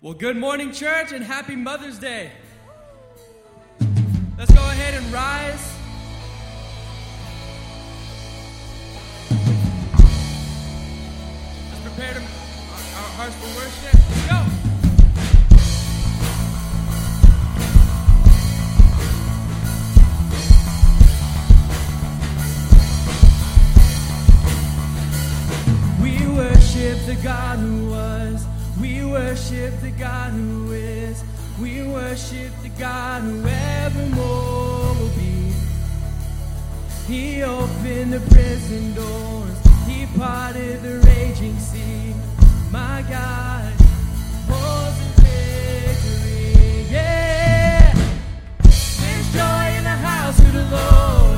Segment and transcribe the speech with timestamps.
[0.00, 2.30] Well, good morning, church, and happy Mother's Day.
[4.38, 5.74] Let's go ahead and rise.
[11.68, 12.26] Let's prepare to, our,
[12.94, 13.94] our hearts for worship.
[14.08, 14.38] Let's go.
[26.00, 28.17] We worship the God who was
[29.10, 31.22] worship the God who is.
[31.60, 35.52] We worship the God who evermore will be.
[37.06, 39.58] He opened the prison doors.
[39.86, 42.14] He parted the raging sea.
[42.70, 43.72] My God,
[44.48, 46.86] wars and victory.
[46.90, 47.94] Yeah,
[48.62, 51.37] there's joy in the house of the Lord.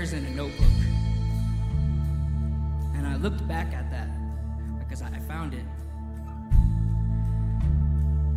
[0.00, 0.66] In a notebook.
[2.96, 4.08] And I looked back at that
[4.78, 5.64] because I found it.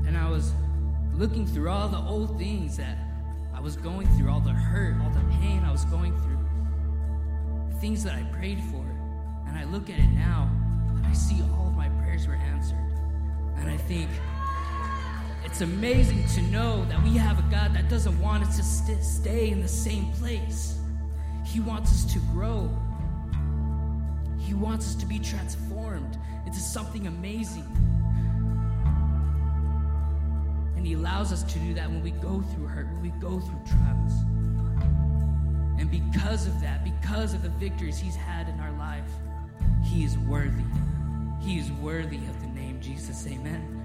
[0.06, 0.52] And I was
[1.14, 2.98] looking through all the old things that
[3.56, 8.04] I was going through, all the hurt, all the pain I was going through, things
[8.04, 8.86] that I prayed for.
[9.48, 10.52] And I look at it now
[10.98, 12.94] and I see all of my prayers were answered.
[13.56, 14.10] And I think
[15.46, 19.02] it's amazing to know that we have a God that doesn't want us to st-
[19.02, 20.78] stay in the same place.
[21.54, 22.68] He wants us to grow.
[24.40, 26.18] He wants us to be transformed
[26.48, 27.68] into something amazing.
[30.76, 33.40] And He allows us to do that when we go through hurt, when we go
[33.40, 34.14] through trials.
[35.80, 39.12] And because of that, because of the victories He's had in our life,
[39.84, 40.64] He is worthy.
[41.40, 43.28] He is worthy of the name Jesus.
[43.28, 43.83] Amen.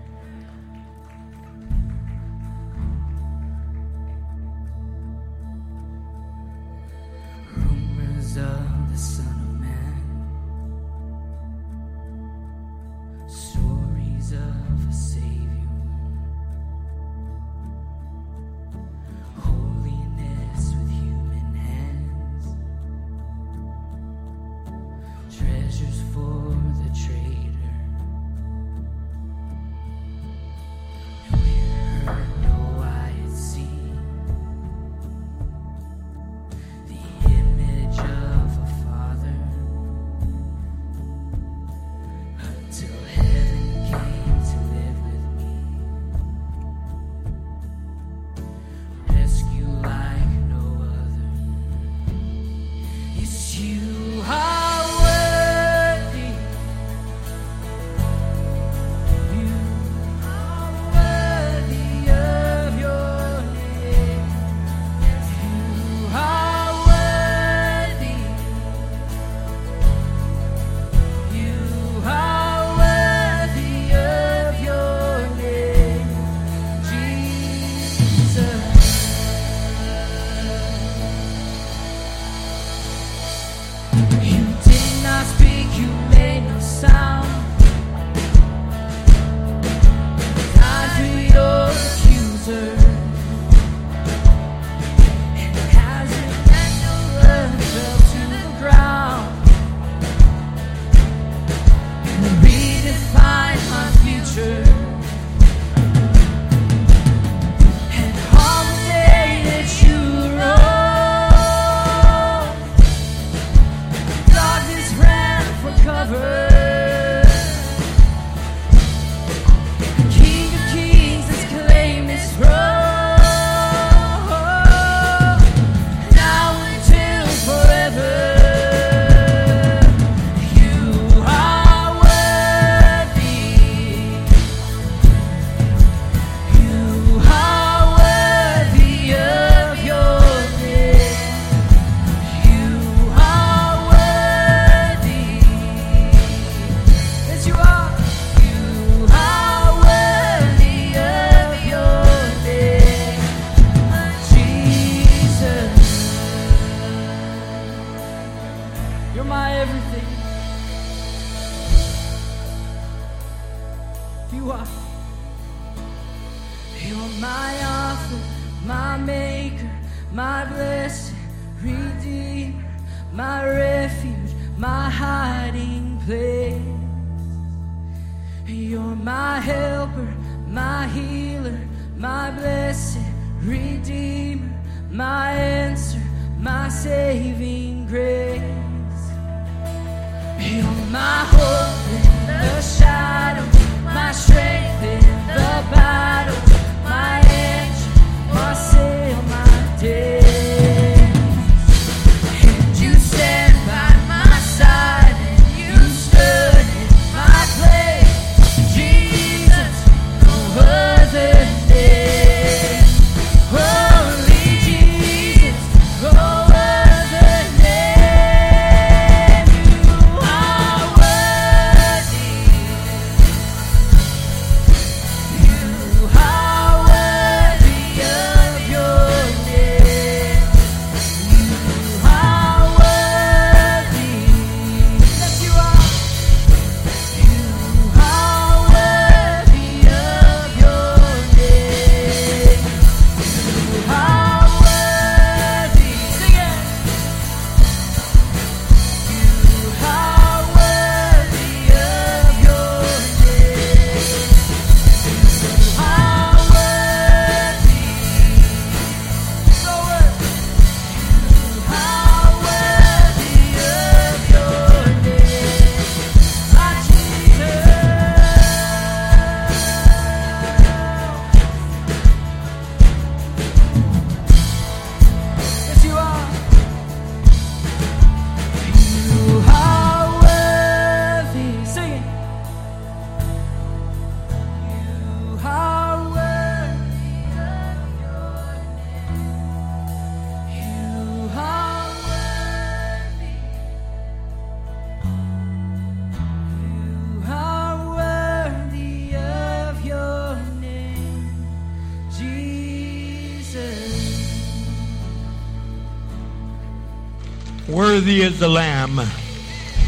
[308.08, 309.00] Worthy is the Lamb.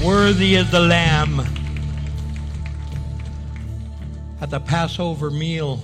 [0.05, 1.41] Worthy is the Lamb.
[4.43, 5.81] At the Passover meal,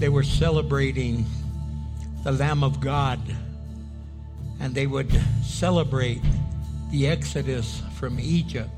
[0.00, 1.24] they were celebrating
[2.24, 3.20] the Lamb of God.
[4.58, 5.12] And they would
[5.44, 6.22] celebrate
[6.90, 8.74] the Exodus from Egypt.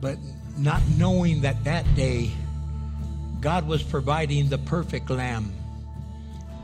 [0.00, 0.18] But
[0.56, 2.30] not knowing that that day,
[3.40, 5.52] God was providing the perfect lamb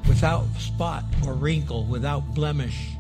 [0.06, 2.92] without spot or wrinkle, without blemish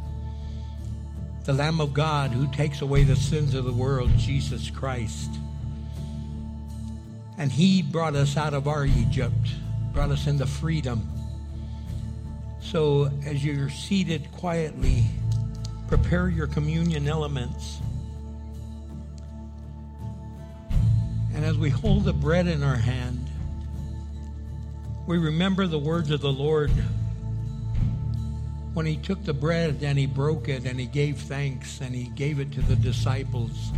[1.44, 5.30] the Lamb of God who takes away the sins of the world, Jesus Christ.
[7.36, 9.34] And he brought us out of our Egypt,
[9.92, 11.08] brought us into freedom.
[12.60, 15.04] So as you're seated quietly,
[15.88, 17.80] prepare your communion elements.
[21.34, 23.28] And as we hold the bread in our hand,
[25.08, 26.70] we remember the words of the Lord
[28.74, 32.04] when he took the bread and he broke it and he gave thanks and he
[32.04, 33.72] gave it to the disciples,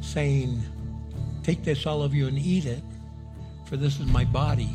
[0.00, 0.62] saying,
[1.42, 2.82] Take this, all of you, and eat it,
[3.66, 4.70] for this is my body.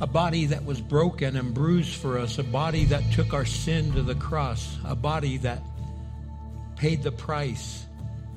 [0.00, 3.92] A body that was broken and bruised for us, a body that took our sin
[3.92, 5.62] to the cross, a body that
[6.76, 7.86] paid the price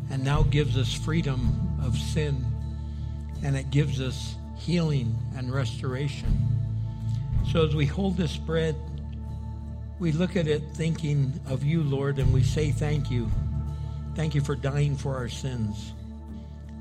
[0.10, 2.46] and now gives us freedom of sin
[3.44, 6.59] and it gives us healing and restoration.
[7.52, 8.76] So as we hold this bread,
[9.98, 13.28] we look at it thinking of you, Lord, and we say thank you.
[14.16, 15.94] Thank you for dying for our sins.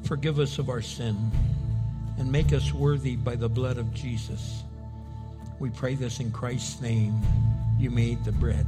[0.04, 1.30] Forgive us of our sin
[2.18, 4.62] and make us worthy by the blood of Jesus.
[5.58, 7.18] We pray this in Christ's name.
[7.78, 8.66] You made the bread.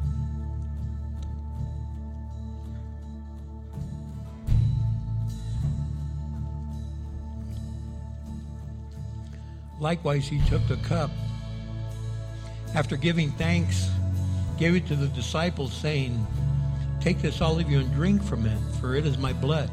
[9.79, 11.11] Likewise, he took the cup
[12.74, 13.90] after giving thanks,
[14.59, 16.26] gave it to the disciples, saying,
[17.00, 19.70] Take this, all of you, and drink from it, for it is my blood.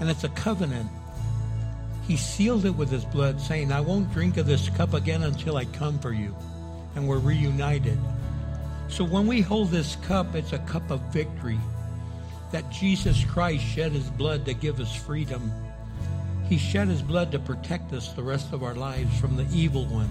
[0.00, 0.88] And it's a covenant.
[2.08, 5.56] He sealed it with his blood, saying, I won't drink of this cup again until
[5.56, 6.34] I come for you.
[6.96, 7.98] And we're reunited.
[8.88, 11.60] So when we hold this cup, it's a cup of victory.
[12.50, 15.52] That Jesus Christ shed his blood to give us freedom.
[16.48, 19.86] He shed his blood to protect us the rest of our lives from the evil
[19.86, 20.10] one.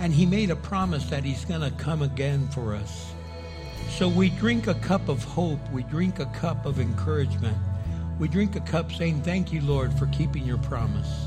[0.00, 3.12] And he made a promise that he's going to come again for us.
[3.90, 5.60] So we drink a cup of hope.
[5.70, 7.56] We drink a cup of encouragement.
[8.18, 11.26] We drink a cup saying, Thank you, Lord, for keeping your promise.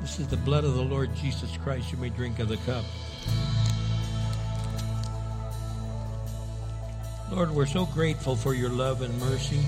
[0.00, 1.90] This is the blood of the Lord Jesus Christ.
[1.90, 2.84] You may drink of the cup.
[7.32, 9.60] Lord, we're so grateful for your love and mercy.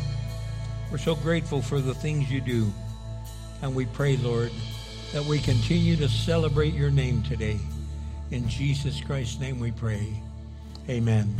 [0.92, 2.72] We're so grateful for the things you do.
[3.62, 4.52] And we pray, Lord,
[5.12, 7.58] that we continue to celebrate your name today.
[8.30, 10.12] In Jesus Christ's name we pray.
[10.88, 11.34] Amen.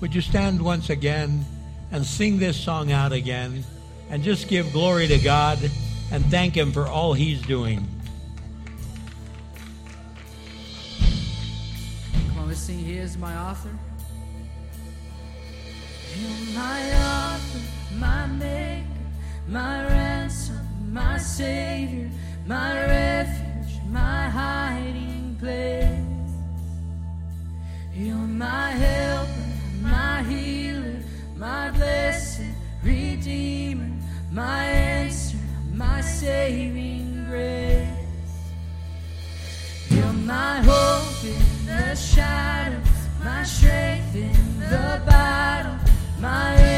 [0.00, 1.44] Would you stand once again
[1.90, 3.64] and sing this song out again
[4.08, 5.58] and just give glory to God
[6.12, 7.84] and thank Him for all He's doing?
[12.28, 13.70] Come on, let's sing Here's my author.
[16.16, 17.60] You're my author,
[17.96, 18.86] my maker,
[19.48, 22.08] my ransom, my savior,
[22.46, 25.98] my refuge, my hiding place.
[27.94, 29.30] You're my helper,
[29.82, 31.00] my healer,
[31.36, 32.42] my blessed
[32.82, 33.90] redeemer,
[34.32, 35.38] my answer,
[35.72, 37.88] my saving grace.
[39.90, 42.80] You're my hope in the shadow,
[43.24, 45.78] my strength in the battle,
[46.20, 46.75] my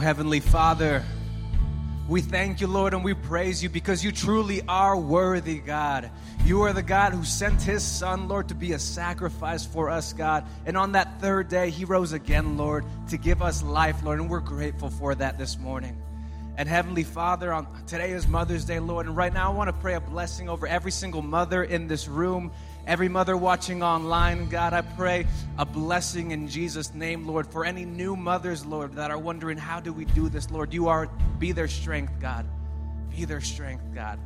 [0.00, 1.04] Heavenly Father,
[2.10, 6.10] We thank you, Lord, and we praise you because you truly are worthy, God.
[6.44, 10.12] You are the God who sent his Son, Lord, to be a sacrifice for us,
[10.12, 10.44] God.
[10.66, 14.28] And on that third day, he rose again, Lord, to give us life, Lord, and
[14.28, 16.02] we're grateful for that this morning.
[16.56, 19.72] And Heavenly Father, on, today is Mother's Day, Lord, and right now I want to
[19.72, 22.50] pray a blessing over every single mother in this room
[22.86, 25.26] Every mother watching online, God, I pray
[25.58, 29.80] a blessing in Jesus' name, Lord, for any new mothers, Lord, that are wondering, how
[29.80, 30.72] do we do this, Lord?
[30.72, 32.46] You are, be their strength, God.
[33.10, 34.18] Be their strength, God.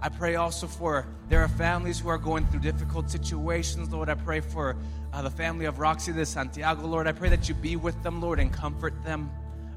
[0.00, 4.08] I pray also for there are families who are going through difficult situations, Lord.
[4.08, 4.76] I pray for
[5.12, 7.06] uh, the family of Roxy de Santiago, Lord.
[7.06, 9.30] I pray that you be with them, Lord, and comfort them.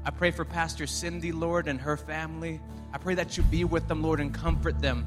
[0.04, 2.60] I pray for Pastor Cindy, Lord, and her family.
[2.92, 5.06] I pray that you be with them, Lord, and comfort them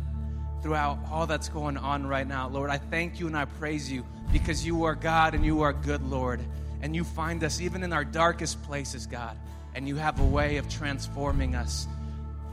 [0.62, 2.48] throughout all that's going on right now.
[2.50, 5.74] Lord, I thank you and I praise you because you are God and you are
[5.74, 6.42] good, Lord.
[6.82, 9.38] And you find us even in our darkest places, God.
[9.76, 11.88] And you have a way of transforming us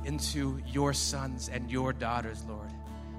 [0.04, 2.70] into your sons and your daughters, Lord.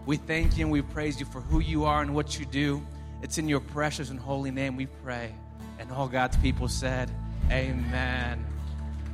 [0.06, 2.82] We thank you and we praise you for who you are and what you do.
[3.22, 5.34] It's in your precious and holy name we pray.
[5.80, 7.12] And all God's people said,
[7.52, 8.46] Amen.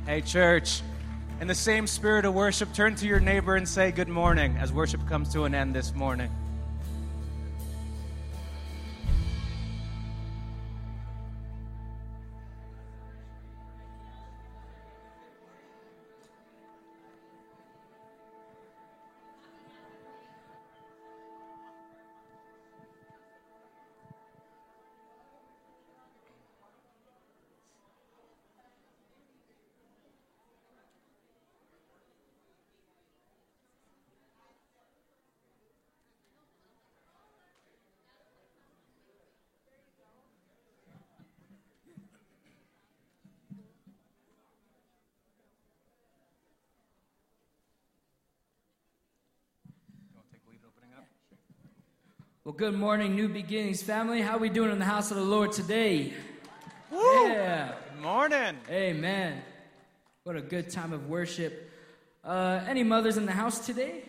[0.06, 0.82] Hey, church.
[1.40, 4.72] In the same spirit of worship, turn to your neighbor and say good morning as
[4.72, 6.30] worship comes to an end this morning.
[52.54, 54.20] Well, good morning, New Beginnings family.
[54.22, 56.12] How we doing in the house of the Lord today?
[56.88, 57.26] Woo!
[57.26, 57.72] Yeah.
[57.92, 58.56] Good morning.
[58.70, 59.42] Amen.
[60.22, 61.72] What a good time of worship.
[62.22, 64.04] Uh, any mothers in the house today?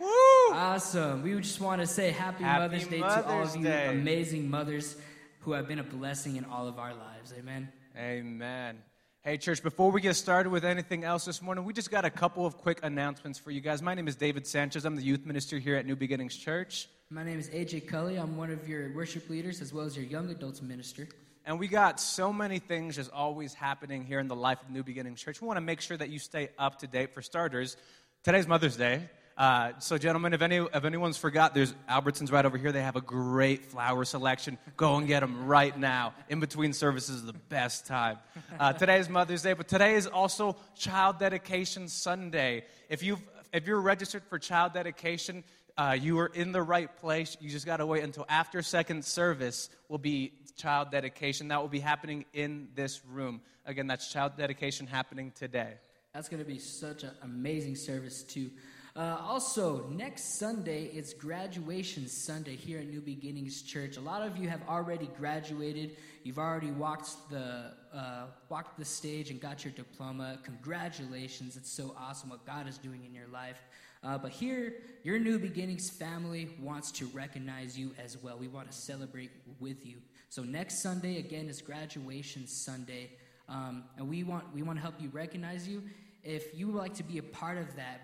[0.00, 0.08] Woo!
[0.52, 1.22] Awesome.
[1.22, 3.88] We just want to say Happy, Happy Mother's Day Mother's to all of you Day.
[3.90, 4.96] amazing mothers
[5.42, 7.32] who have been a blessing in all of our lives.
[7.38, 7.68] Amen.
[7.96, 8.78] Amen.
[9.22, 12.10] Hey, church, before we get started with anything else this morning, we just got a
[12.10, 13.80] couple of quick announcements for you guys.
[13.80, 14.84] My name is David Sanchez.
[14.84, 16.88] I'm the youth minister here at New Beginnings Church.
[17.12, 18.16] My name is AJ Cully.
[18.16, 21.06] I'm one of your worship leaders as well as your young adults minister.
[21.44, 24.82] And we got so many things just always happening here in the life of New
[24.82, 25.42] Beginning Church.
[25.42, 27.12] We want to make sure that you stay up to date.
[27.12, 27.76] For starters,
[28.22, 29.10] today's Mother's Day.
[29.36, 32.72] Uh, so, gentlemen, if, any, if anyone's forgot, there's Albertsons right over here.
[32.72, 34.56] They have a great flower selection.
[34.78, 36.14] Go and get them right now.
[36.30, 38.20] In between services is the best time.
[38.58, 42.64] Uh, today is Mother's Day, but today is also Child Dedication Sunday.
[42.88, 43.20] If, you've,
[43.52, 45.44] if you're registered for child dedication,
[45.76, 47.36] uh, you are in the right place.
[47.40, 51.48] You just got to wait until after second service will be child dedication.
[51.48, 53.40] That will be happening in this room.
[53.64, 55.74] Again, that's child dedication happening today.
[56.12, 58.50] That's going to be such an amazing service, too.
[58.94, 63.96] Uh, also, next Sunday is graduation Sunday here at New Beginnings Church.
[63.96, 65.96] A lot of you have already graduated.
[66.24, 70.38] You've already walked the uh, walked the stage and got your diploma.
[70.44, 71.56] Congratulations!
[71.56, 73.62] It's so awesome what God is doing in your life.
[74.02, 78.36] Uh, but here, your New Beginnings family wants to recognize you as well.
[78.36, 79.98] We want to celebrate with you.
[80.28, 83.10] So next Sunday again is graduation Sunday,
[83.48, 85.82] um, and we want we want to help you recognize you.
[86.24, 88.00] If you would like to be a part of that,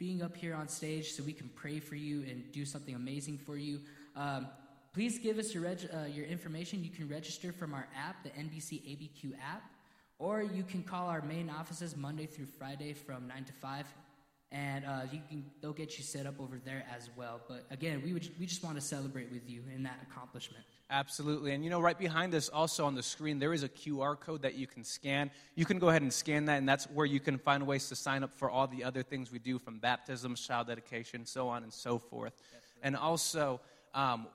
[0.00, 3.36] being up here on stage so we can pray for you and do something amazing
[3.36, 3.80] for you.
[4.16, 4.48] Um,
[4.94, 6.82] please give us your, reg- uh, your information.
[6.82, 9.62] You can register from our app, the NBC ABQ app,
[10.18, 13.86] or you can call our main offices Monday through Friday from 9 to 5,
[14.52, 17.40] and uh, you can, they'll get you set up over there as well.
[17.48, 20.64] But again, we, would, we just want to celebrate with you in that accomplishment.
[20.90, 21.52] Absolutely.
[21.52, 24.42] And you know, right behind us, also on the screen, there is a QR code
[24.42, 25.30] that you can scan.
[25.54, 27.96] You can go ahead and scan that, and that's where you can find ways to
[27.96, 31.62] sign up for all the other things we do from baptisms, child dedication, so on
[31.62, 32.32] and so forth.
[32.82, 33.60] And also,
[33.94, 34.26] um,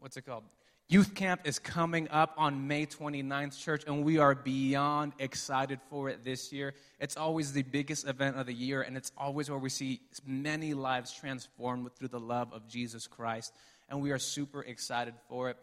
[0.00, 0.44] what's it called?
[0.86, 6.10] Youth Camp is coming up on May 29th, church, and we are beyond excited for
[6.10, 6.74] it this year.
[7.00, 10.74] It's always the biggest event of the year, and it's always where we see many
[10.74, 13.54] lives transformed through the love of Jesus Christ.
[13.88, 15.56] And we are super excited for it.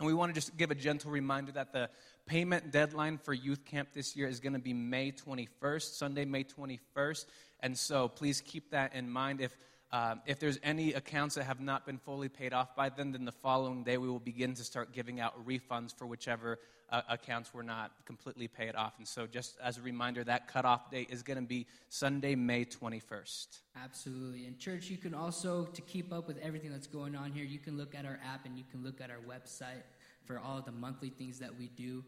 [0.00, 1.88] And we want to just give a gentle reminder that the
[2.26, 6.42] payment deadline for youth camp this year is going to be May 21st, Sunday, May
[6.42, 7.26] 21st.
[7.60, 9.40] And so please keep that in mind.
[9.40, 9.56] If
[9.94, 13.24] Um, if there's any accounts that have not been fully paid off by then, then
[13.24, 16.58] the following day we will begin to start giving out refunds for whichever
[16.90, 18.94] uh, accounts were not completely paid off.
[18.98, 22.64] And so, just as a reminder, that cutoff date is going to be Sunday, May
[22.64, 23.46] 21st.
[23.80, 24.46] Absolutely.
[24.46, 27.60] And, church, you can also, to keep up with everything that's going on here, you
[27.60, 29.84] can look at our app and you can look at our website
[30.24, 32.02] for all the monthly things that we do.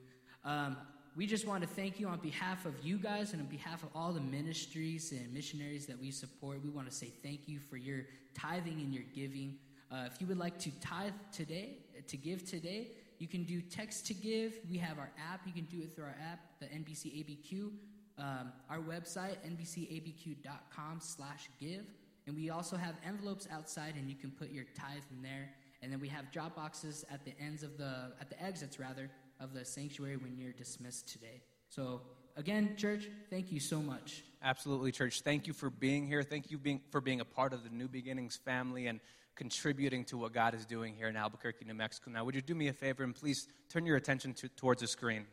[0.44, 0.76] Um,
[1.16, 3.88] we just want to thank you on behalf of you guys and on behalf of
[3.94, 6.62] all the ministries and missionaries that we support.
[6.62, 9.56] We want to say thank you for your tithing and your giving.
[9.90, 14.06] Uh, if you would like to tithe today, to give today, you can do text
[14.08, 14.58] to give.
[14.70, 15.46] We have our app.
[15.46, 17.70] You can do it through our app, the NBC ABQ.
[18.18, 21.86] Um, our website, nbcabq.com slash give.
[22.26, 25.48] And we also have envelopes outside, and you can put your tithe in there.
[25.80, 29.10] And then we have drop boxes at the ends of the, at the exits rather,
[29.40, 31.42] of the sanctuary when you're dismissed today.
[31.68, 32.02] So,
[32.36, 34.22] again, church, thank you so much.
[34.42, 35.22] Absolutely, church.
[35.22, 36.22] Thank you for being here.
[36.22, 39.00] Thank you being, for being a part of the New Beginnings family and
[39.34, 42.10] contributing to what God is doing here in Albuquerque, New Mexico.
[42.10, 44.88] Now, would you do me a favor and please turn your attention to, towards the
[44.88, 45.26] screen?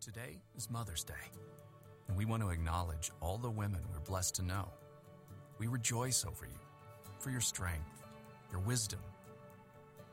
[0.00, 1.14] Today is Mother's Day,
[2.08, 4.68] and we want to acknowledge all the women we're blessed to know.
[5.58, 6.60] We rejoice over you
[7.18, 8.04] for your strength,
[8.52, 9.00] your wisdom,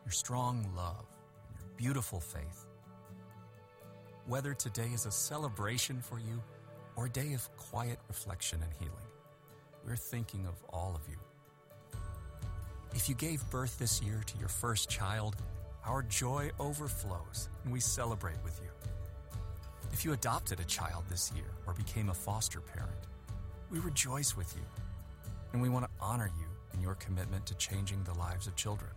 [0.05, 1.05] your strong love,
[1.47, 2.67] and your beautiful faith.
[4.27, 6.41] Whether today is a celebration for you
[6.95, 9.07] or a day of quiet reflection and healing,
[9.85, 11.17] we're thinking of all of you.
[12.93, 15.35] If you gave birth this year to your first child,
[15.85, 18.69] our joy overflows and we celebrate with you.
[19.91, 23.07] If you adopted a child this year or became a foster parent,
[23.69, 24.63] we rejoice with you
[25.51, 28.91] and we want to honor you in your commitment to changing the lives of children.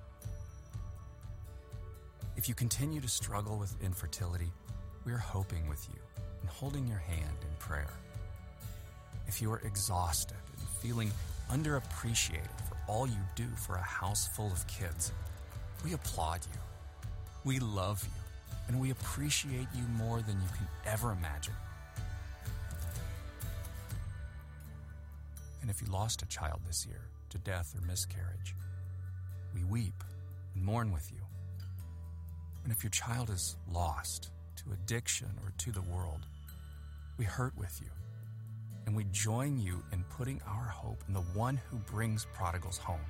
[2.46, 4.52] If you continue to struggle with infertility,
[5.04, 5.98] we are hoping with you
[6.40, 7.90] and holding your hand in prayer.
[9.26, 11.11] If you are exhausted and feeling
[11.50, 15.11] underappreciated for all you do for a house full of kids,
[15.85, 16.61] we applaud you.
[17.42, 18.22] We love you,
[18.68, 21.54] and we appreciate you more than you can ever imagine.
[25.62, 28.54] And if you lost a child this year to death or miscarriage,
[29.52, 30.04] we weep
[30.54, 31.25] and mourn with you.
[32.66, 36.26] And if your child is lost to addiction or to the world,
[37.16, 37.87] we hurt with you.
[38.87, 43.07] And we join you in putting our hope in the one who brings prodigals home.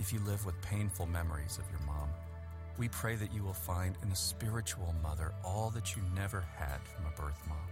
[0.00, 2.08] If you live with painful memories of your mom,
[2.76, 6.80] we pray that you will find in a spiritual mother all that you never had
[6.88, 7.68] from a birth mom.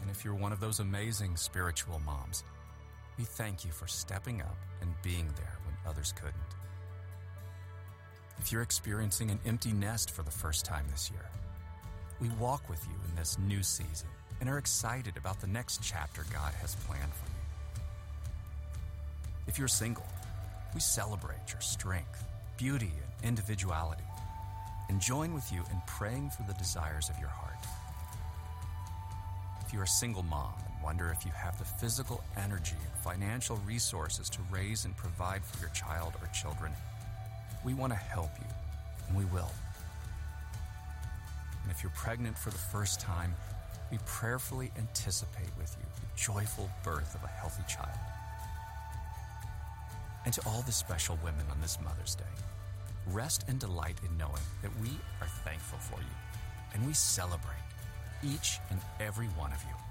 [0.00, 2.42] And if you're one of those amazing spiritual moms,
[3.16, 6.61] we thank you for stepping up and being there when others couldn't.
[8.42, 11.26] If you're experiencing an empty nest for the first time this year,
[12.20, 14.08] we walk with you in this new season
[14.40, 17.84] and are excited about the next chapter God has planned for you.
[19.46, 20.06] If you're single,
[20.74, 22.24] we celebrate your strength,
[22.56, 24.02] beauty, and individuality,
[24.88, 27.64] and join with you in praying for the desires of your heart.
[29.64, 33.60] If you're a single mom and wonder if you have the physical energy and financial
[33.64, 36.72] resources to raise and provide for your child or children,
[37.64, 38.46] we want to help you,
[39.08, 39.50] and we will.
[41.62, 43.34] And if you're pregnant for the first time,
[43.90, 47.98] we prayerfully anticipate with you the joyful birth of a healthy child.
[50.24, 52.24] And to all the special women on this Mother's Day,
[53.08, 54.88] rest and delight in knowing that we
[55.20, 56.14] are thankful for you,
[56.74, 57.56] and we celebrate
[58.22, 59.81] each and every one of you.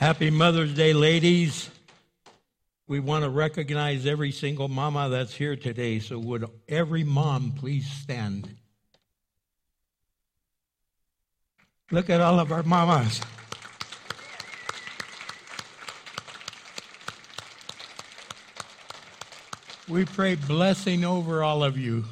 [0.00, 1.68] Happy Mother's Day, ladies.
[2.88, 5.98] We want to recognize every single mama that's here today.
[5.98, 8.56] So, would every mom please stand?
[11.90, 13.20] Look at all of our mamas.
[19.86, 22.06] We pray blessing over all of you.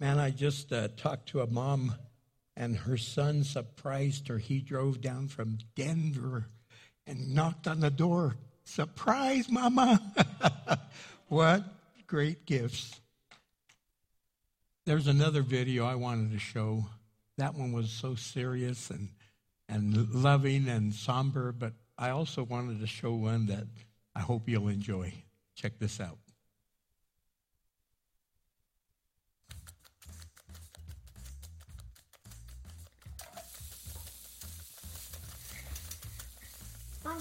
[0.00, 1.96] Man, I just uh, talked to a mom,
[2.56, 4.38] and her son surprised her.
[4.38, 6.46] He drove down from Denver
[7.06, 8.36] and knocked on the door.
[8.64, 10.00] Surprise, Mama!
[11.28, 11.64] what
[12.06, 13.00] great gifts.
[14.84, 16.86] There's another video I wanted to show.
[17.38, 19.08] That one was so serious and,
[19.68, 23.66] and loving and somber, but I also wanted to show one that
[24.14, 25.14] I hope you'll enjoy.
[25.54, 26.18] Check this out.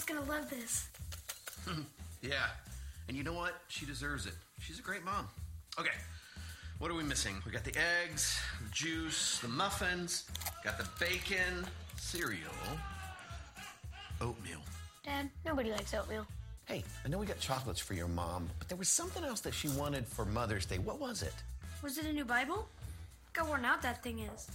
[0.01, 0.87] Mom's gonna love this.
[2.21, 2.47] yeah.
[3.07, 3.61] And you know what?
[3.67, 4.33] She deserves it.
[4.59, 5.27] She's a great mom.
[5.79, 5.89] Okay.
[6.79, 7.35] What are we missing?
[7.45, 10.25] We got the eggs, the juice, the muffins,
[10.63, 12.39] got the bacon, cereal,
[14.19, 14.61] oatmeal.
[15.03, 16.25] Dad, nobody likes oatmeal.
[16.65, 19.53] Hey, I know we got chocolates for your mom, but there was something else that
[19.53, 20.79] she wanted for Mother's Day.
[20.79, 21.33] What was it?
[21.83, 22.55] Was it a new Bible?
[22.55, 24.49] Look how worn out that thing is.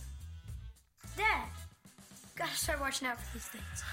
[1.16, 1.48] Dad,
[2.34, 3.84] gotta start watching out for these things.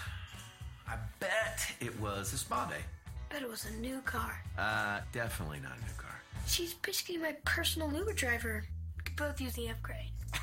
[0.88, 2.82] I bet it was a spa day.
[3.30, 4.42] Bet it was a new car.
[4.58, 6.22] Uh, definitely not a new car.
[6.48, 8.64] She's basically my personal Uber driver.
[8.98, 10.12] We could both use the upgrade.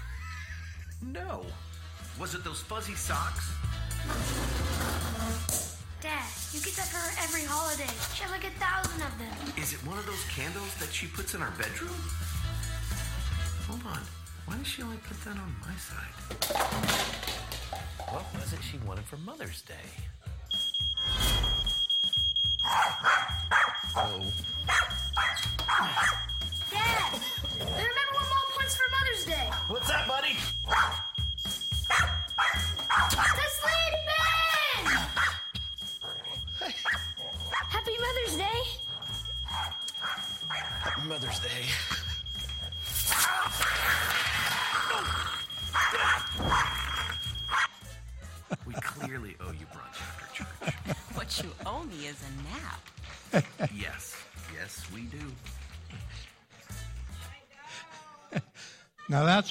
[1.02, 1.46] No.
[2.18, 3.50] Was it those fuzzy socks?
[6.02, 7.88] Dad, you get that for her every holiday.
[8.14, 9.32] She has like a thousand of them.
[9.56, 11.96] Is it one of those candles that she puts in our bedroom?
[13.66, 14.00] Hold on.
[14.44, 16.12] Why does she only put that on my side?
[18.12, 19.88] What was it she wanted for Mother's Day?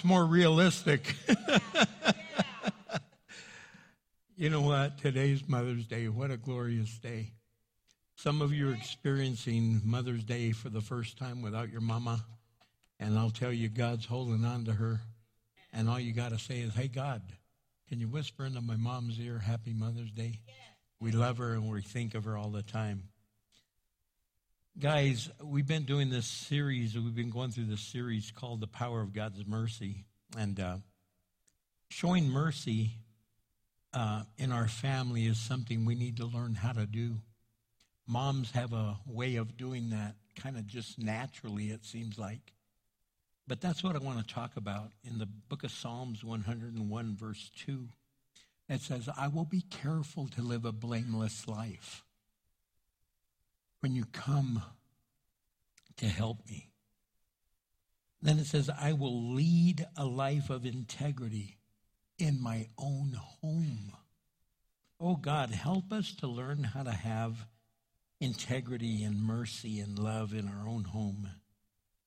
[0.10, 1.14] More realistic.
[4.36, 4.98] you know what?
[4.98, 6.08] Today's Mother's Day.
[6.08, 7.34] What a glorious day.
[8.16, 12.26] Some of you are experiencing Mother's Day for the first time without your mama.
[13.00, 15.02] And I'll tell you, God's holding on to her.
[15.72, 17.22] And all you got to say is, Hey, God,
[17.88, 20.40] can you whisper into my mom's ear, Happy Mother's Day?
[21.00, 23.10] We love her and we think of her all the time.
[24.80, 29.02] Guys, we've been doing this series, we've been going through this series called The Power
[29.02, 30.06] of God's Mercy.
[30.38, 30.78] And uh,
[31.90, 32.92] showing mercy
[33.94, 37.16] uh, in our family is something we need to learn how to do.
[38.08, 42.54] Moms have a way of doing that kind of just naturally, it seems like.
[43.50, 47.52] But that's what I want to talk about in the book of Psalms 101, verse
[47.66, 47.90] 2.
[48.70, 52.06] It says, I will be careful to live a blameless life
[53.80, 54.62] when you come
[55.98, 56.70] to help me.
[58.22, 61.58] Then it says, I will lead a life of integrity
[62.18, 63.94] in my own home.
[65.00, 67.48] Oh God, help us to learn how to have
[68.20, 71.30] integrity and mercy and love in our own home.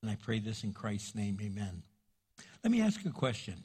[0.02, 1.82] And I pray this in Christ's name, amen.
[2.62, 3.64] Let me ask you a question.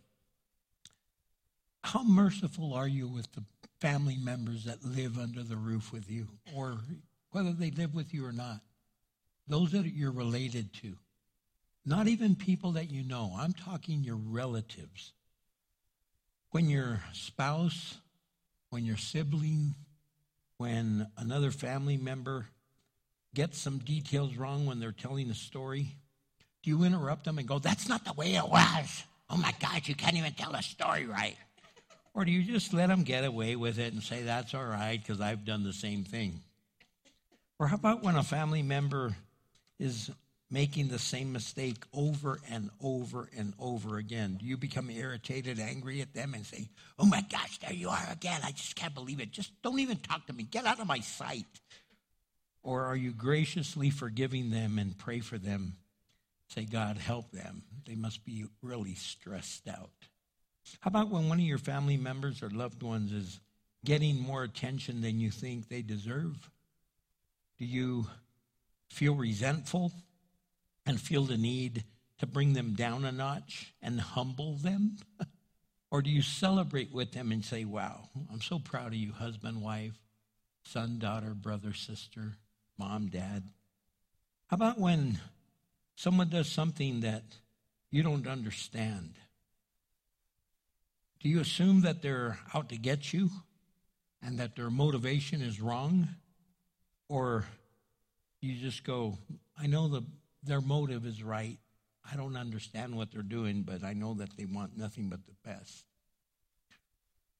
[1.83, 3.43] How merciful are you with the
[3.81, 6.77] family members that live under the roof with you, or
[7.37, 8.61] whether they live with you or not?
[9.47, 10.97] Those that you're related to.
[11.85, 13.31] Not even people that you know.
[13.37, 15.13] I'm talking your relatives.
[16.49, 17.99] When your spouse,
[18.71, 19.75] when your sibling,
[20.57, 22.47] when another family member
[23.35, 25.89] gets some details wrong when they're telling a story,
[26.63, 29.03] do you interrupt them and go, That's not the way it was?
[29.29, 31.37] Oh my God, you can't even tell a story right.
[32.15, 34.99] Or do you just let them get away with it and say, That's all right,
[34.99, 36.41] because I've done the same thing?
[37.59, 39.15] Or how about when a family member
[39.79, 40.11] is
[40.49, 44.37] making the same mistake over and over and over again?
[44.39, 48.07] Do you become irritated, angry at them, and say, Oh my gosh, there you are
[48.11, 48.41] again.
[48.43, 49.31] I just can't believe it.
[49.31, 50.43] Just don't even talk to me.
[50.43, 51.45] Get out of my sight.
[52.63, 55.77] Or are you graciously forgiving them and pray for them?
[56.49, 57.63] Say, God, help them.
[57.85, 59.89] They must be really stressed out.
[60.81, 63.39] How about when one of your family members or loved ones is
[63.85, 66.49] getting more attention than you think they deserve?
[67.57, 68.07] Do you
[68.89, 69.91] feel resentful
[70.85, 71.83] and feel the need
[72.19, 74.97] to bring them down a notch and humble them?
[75.91, 79.61] or do you celebrate with them and say, Wow, I'm so proud of you, husband,
[79.61, 79.97] wife,
[80.63, 82.37] son, daughter, brother, sister,
[82.77, 83.43] mom, dad?
[84.47, 85.19] How about when
[85.95, 87.23] someone does something that
[87.89, 89.15] you don't understand?
[91.19, 93.29] Do you assume that they're out to get you
[94.21, 96.07] and that their motivation is wrong?
[97.09, 97.45] Or
[98.41, 99.17] you just go,
[99.57, 100.03] I know the,
[100.43, 101.57] their motive is right.
[102.09, 105.49] I don't understand what they're doing, but I know that they want nothing but the
[105.49, 105.85] best.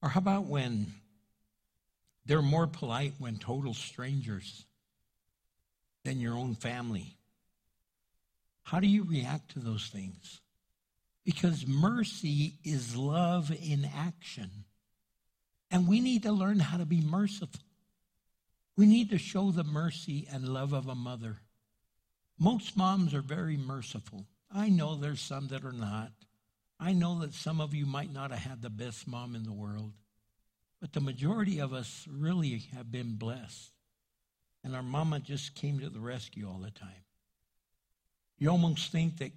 [0.02, 0.88] Or how about when
[2.26, 4.66] they're more polite when total strangers
[6.04, 7.18] than your own family?
[8.64, 10.42] How do you react to those things?
[11.24, 14.50] Because mercy is love in action.
[15.72, 17.62] And we need to learn how to be merciful.
[18.78, 21.40] We need to show the mercy and love of a mother.
[22.38, 24.28] Most moms are very merciful.
[24.54, 26.12] I know there's some that are not.
[26.80, 29.52] I know that some of you might not have had the best mom in the
[29.52, 29.94] world,
[30.80, 33.72] but the majority of us really have been blessed.
[34.64, 37.04] And our mama just came to the rescue all the time.
[38.38, 39.32] You almost think that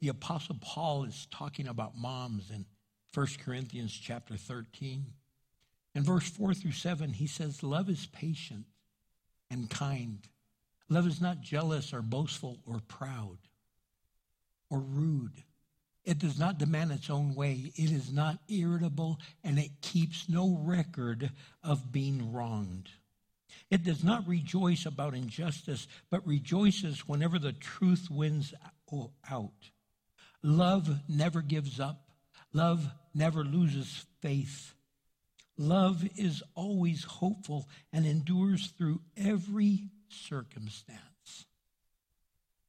[0.00, 2.66] the apostle Paul is talking about moms in
[3.12, 5.06] 1 Corinthians chapter 13.
[5.96, 8.66] In verse 4 through 7, he says, Love is patient
[9.50, 10.26] and kind.
[10.88, 13.38] Love is not jealous or boastful or proud
[14.70, 15.42] or rude.
[16.04, 17.72] It does not demand its own way.
[17.74, 21.30] It is not irritable and it keeps no record
[21.64, 22.88] of being wronged.
[23.70, 28.54] It does not rejoice about injustice, but rejoices whenever the truth wins
[29.28, 29.70] out.
[30.42, 32.10] Love never gives up.
[32.52, 34.75] Love never loses faith.
[35.58, 41.46] Love is always hopeful and endures through every circumstance.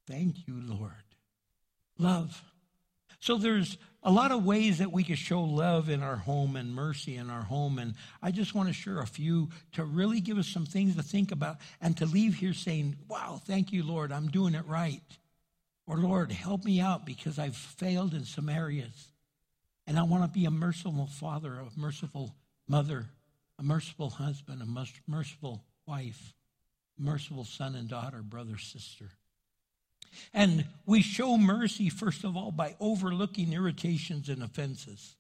[0.07, 0.91] Thank you, Lord.
[1.97, 2.41] Love.
[3.19, 6.73] So there's a lot of ways that we can show love in our home and
[6.73, 7.77] mercy in our home.
[7.77, 11.03] And I just want to share a few to really give us some things to
[11.03, 15.01] think about and to leave here saying, wow, thank you, Lord, I'm doing it right.
[15.88, 19.11] Or, Lord, help me out because I've failed in some areas.
[19.88, 22.35] And I want to be a merciful father, a merciful
[22.68, 23.05] mother,
[23.59, 26.34] a merciful husband, a merciful wife,
[26.97, 29.09] merciful son and daughter, brother, sister.
[30.34, 35.15] And we show mercy, first of all, by overlooking irritations and offenses.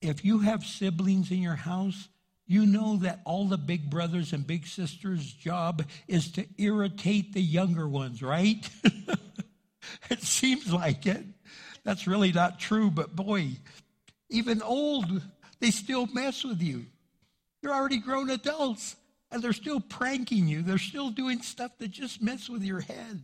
[0.00, 2.08] If you have siblings in your house,
[2.46, 7.40] you know that all the big brothers and big sisters' job is to irritate the
[7.40, 8.68] younger ones, right?
[10.10, 11.24] it seems like it.
[11.84, 13.52] That's really not true, but boy,
[14.28, 15.22] even old,
[15.64, 16.84] they still mess with you.
[17.62, 18.96] They're already grown adults
[19.30, 20.60] and they're still pranking you.
[20.60, 23.22] They're still doing stuff that just mess with your head.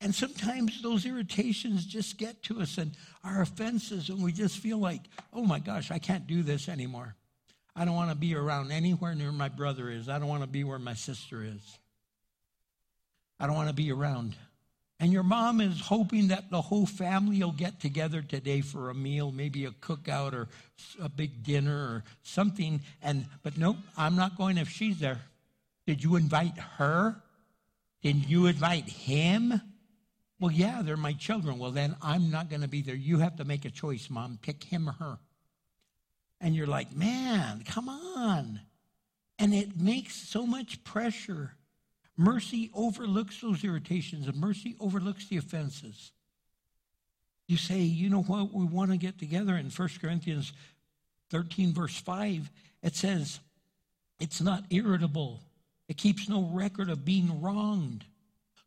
[0.00, 4.78] And sometimes those irritations just get to us and our offenses, and we just feel
[4.78, 5.02] like,
[5.32, 7.14] oh my gosh, I can't do this anymore.
[7.76, 10.08] I don't want to be around anywhere near my brother is.
[10.08, 11.78] I don't want to be where my sister is.
[13.38, 14.34] I don't want to be around.
[15.00, 18.94] And your mom is hoping that the whole family will get together today for a
[18.94, 20.48] meal, maybe a cookout or
[21.00, 22.80] a big dinner or something.
[23.02, 25.20] And but nope, I'm not going if she's there.
[25.86, 27.16] Did you invite her?
[28.02, 29.60] Did you invite him?
[30.38, 31.58] Well, yeah, they're my children.
[31.58, 32.94] Well, then I'm not going to be there.
[32.94, 34.38] You have to make a choice, mom.
[34.42, 35.18] Pick him or her.
[36.40, 38.60] And you're like, man, come on.
[39.38, 41.54] And it makes so much pressure.
[42.16, 46.12] Mercy overlooks those irritations, and mercy overlooks the offenses.
[47.46, 48.52] You say, you know what?
[48.52, 50.52] We want to get together in 1 Corinthians
[51.30, 52.50] 13, verse 5.
[52.82, 53.40] It says,
[54.20, 55.40] it's not irritable,
[55.88, 58.04] it keeps no record of being wronged.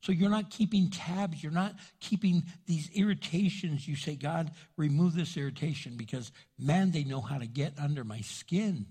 [0.01, 1.41] So you're not keeping tabs.
[1.41, 3.87] You're not keeping these irritations.
[3.87, 8.21] You say, God, remove this irritation because, man, they know how to get under my
[8.21, 8.85] skin.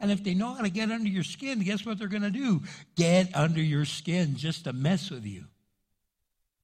[0.00, 2.30] And if they know how to get under your skin, guess what they're going to
[2.30, 2.62] do?
[2.96, 5.44] Get under your skin just to mess with you.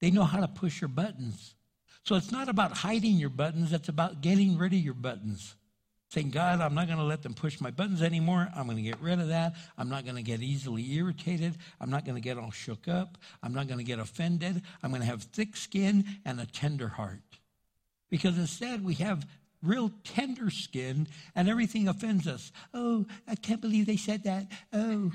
[0.01, 1.55] They know how to push your buttons.
[2.03, 5.55] So it's not about hiding your buttons, it's about getting rid of your buttons
[6.13, 8.47] saying, God, I'm not going to let them push my buttons anymore.
[8.55, 9.55] I'm going to get rid of that.
[9.77, 11.57] I'm not going to get easily irritated.
[11.81, 13.17] I'm not going to get all shook up.
[13.41, 14.61] I'm not going to get offended.
[14.83, 17.23] I'm going to have thick skin and a tender heart.
[18.11, 19.25] Because instead, we have
[19.63, 22.51] real tender skin and everything offends us.
[22.73, 24.51] Oh, I can't believe they said that.
[24.71, 25.11] Oh,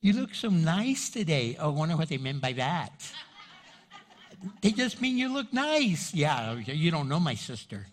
[0.00, 1.56] you look so nice today.
[1.60, 3.12] Oh, I wonder what they meant by that.
[4.62, 6.14] they just mean you look nice.
[6.14, 7.86] Yeah, you don't know my sister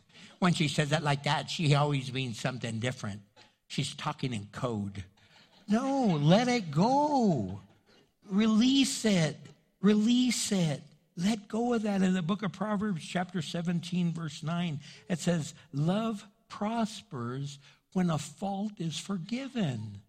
[0.43, 3.21] when she says that like that, she always means something different.
[3.67, 5.01] She's talking in code.
[5.69, 7.61] No, let it go.
[8.29, 9.37] Release it.
[9.79, 10.83] Release it.
[11.15, 12.01] Let go of that.
[12.01, 17.59] In the book of Proverbs, chapter 17, verse 9, it says, Love prospers
[17.93, 19.99] when a fault is forgiven,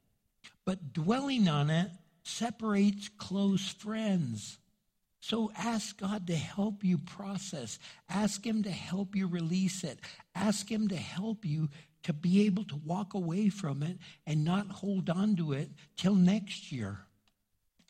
[0.64, 1.90] but dwelling on it
[2.22, 4.58] separates close friends.
[5.20, 7.78] So ask God to help you process.
[8.08, 9.98] Ask Him to help you release it.
[10.34, 11.68] Ask Him to help you
[12.04, 16.14] to be able to walk away from it and not hold on to it till
[16.14, 16.98] next year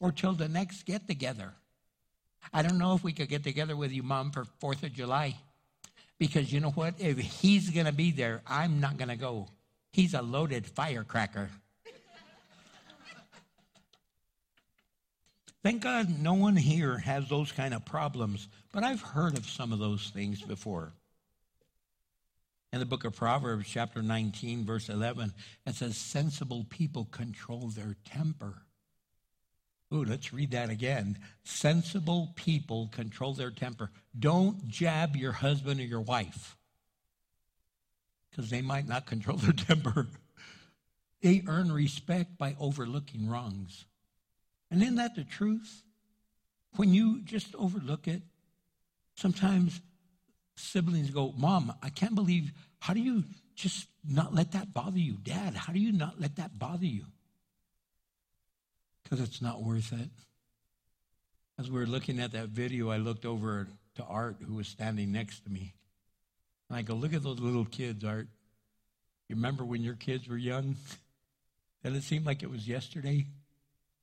[0.01, 1.55] or till the next get together.
[2.53, 5.36] I don't know if we could get together with you, Mom, for 4th of July.
[6.18, 6.95] Because you know what?
[6.99, 9.49] If he's going to be there, I'm not going to go.
[9.92, 11.51] He's a loaded firecracker.
[15.62, 19.72] Thank God no one here has those kind of problems, but I've heard of some
[19.72, 20.92] of those things before.
[22.70, 25.32] In the book of Proverbs, chapter 19, verse 11,
[25.64, 28.64] it says, Sensible people control their temper.
[29.95, 31.18] Ooh, let's read that again.
[31.45, 33.90] Sensible people control their temper.
[34.18, 36.57] Don't jab your husband or your wife
[38.30, 40.09] because they might not control their temper.
[41.22, 43.84] They earn respect by overlooking wrongs.
[44.70, 45.82] And isn't that the truth?
[46.76, 48.22] When you just overlook it,
[49.16, 49.80] sometimes
[50.57, 53.24] siblings go, Mom, I can't believe, how do you
[53.55, 55.14] just not let that bother you?
[55.22, 57.05] Dad, how do you not let that bother you?
[59.05, 60.09] Because it's not worth it.
[61.59, 65.12] As we were looking at that video, I looked over to Art, who was standing
[65.12, 65.74] next to me.
[66.68, 68.26] And I go, Look at those little kids, Art.
[69.28, 70.76] You remember when your kids were young?
[71.86, 73.26] And it seemed like it was yesterday.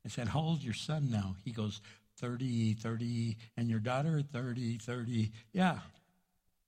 [0.05, 1.35] I said, How old's your son now?
[1.43, 1.81] He goes,
[2.17, 5.31] 30, 30, and your daughter, 30, 30.
[5.51, 5.79] Yeah.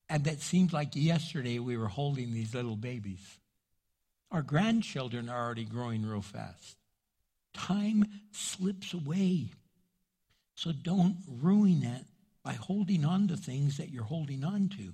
[0.09, 3.37] And that seemed like yesterday we were holding these little babies.
[4.31, 6.77] Our grandchildren are already growing real fast.
[7.53, 9.49] Time slips away.
[10.55, 12.05] So don't ruin it
[12.43, 14.93] by holding on to things that you're holding on to.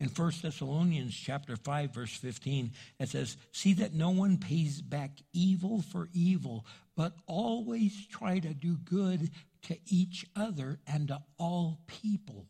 [0.00, 5.22] In 1 Thessalonians chapter 5 verse 15 it says, "See that no one pays back
[5.32, 9.30] evil for evil, but always try to do good
[9.62, 12.48] to each other and to all people."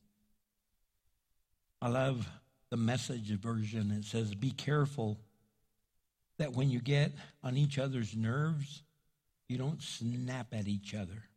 [1.82, 2.26] I love
[2.70, 3.90] the message version.
[3.90, 5.20] It says, "Be careful
[6.38, 8.82] that when you get on each other's nerves,
[9.53, 11.28] you don't snap at each other.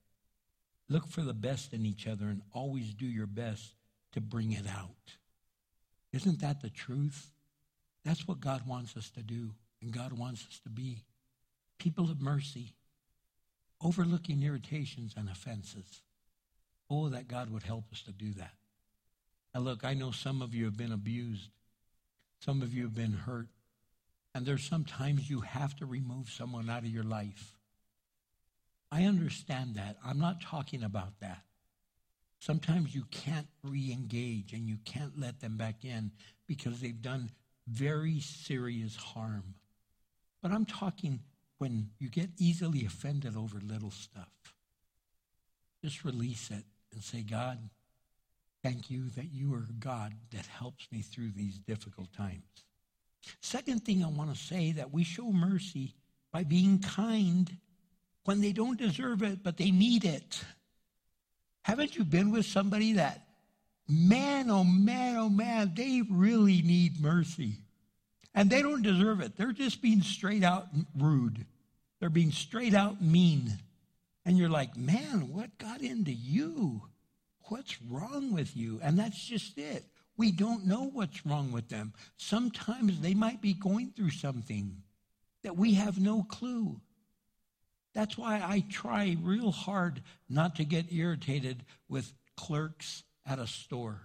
[0.87, 3.75] Look for the best in each other and always do your best
[4.13, 5.17] to bring it out."
[6.11, 7.33] Isn't that the truth?
[8.03, 11.03] That's what God wants us to do, and God wants us to be
[11.77, 12.73] people of mercy,
[13.81, 16.01] overlooking irritations and offenses.
[16.89, 18.55] Oh, that God would help us to do that.
[19.53, 21.49] Now, look, I know some of you have been abused,
[22.39, 23.49] some of you have been hurt,
[24.33, 27.54] and there's sometimes you have to remove someone out of your life.
[28.95, 29.97] I understand that.
[30.05, 31.41] I'm not talking about that.
[32.39, 36.11] Sometimes you can't re engage and you can't let them back in
[36.47, 37.29] because they've done
[37.67, 39.55] very serious harm.
[40.41, 41.19] But I'm talking
[41.57, 44.29] when you get easily offended over little stuff.
[45.83, 47.59] Just release it and say, God,
[48.63, 52.63] thank you that you are God that helps me through these difficult times.
[53.41, 55.95] Second thing I want to say that we show mercy
[56.31, 57.51] by being kind
[58.25, 60.43] when they don't deserve it, but they need it.
[61.61, 63.25] Haven't you been with somebody that,
[63.87, 67.53] man, oh man, oh man, they really need mercy?
[68.33, 69.37] And they don't deserve it.
[69.37, 70.67] They're just being straight out
[70.97, 71.45] rude.
[71.99, 73.53] They're being straight out mean.
[74.25, 76.81] And you're like, man, what got into you?
[77.47, 78.79] What's wrong with you?
[78.83, 79.85] And that's just it.
[80.17, 81.93] We don't know what's wrong with them.
[82.17, 84.81] Sometimes they might be going through something
[85.43, 86.81] that we have no clue.
[87.95, 94.01] That's why I try real hard not to get irritated with clerks at a store.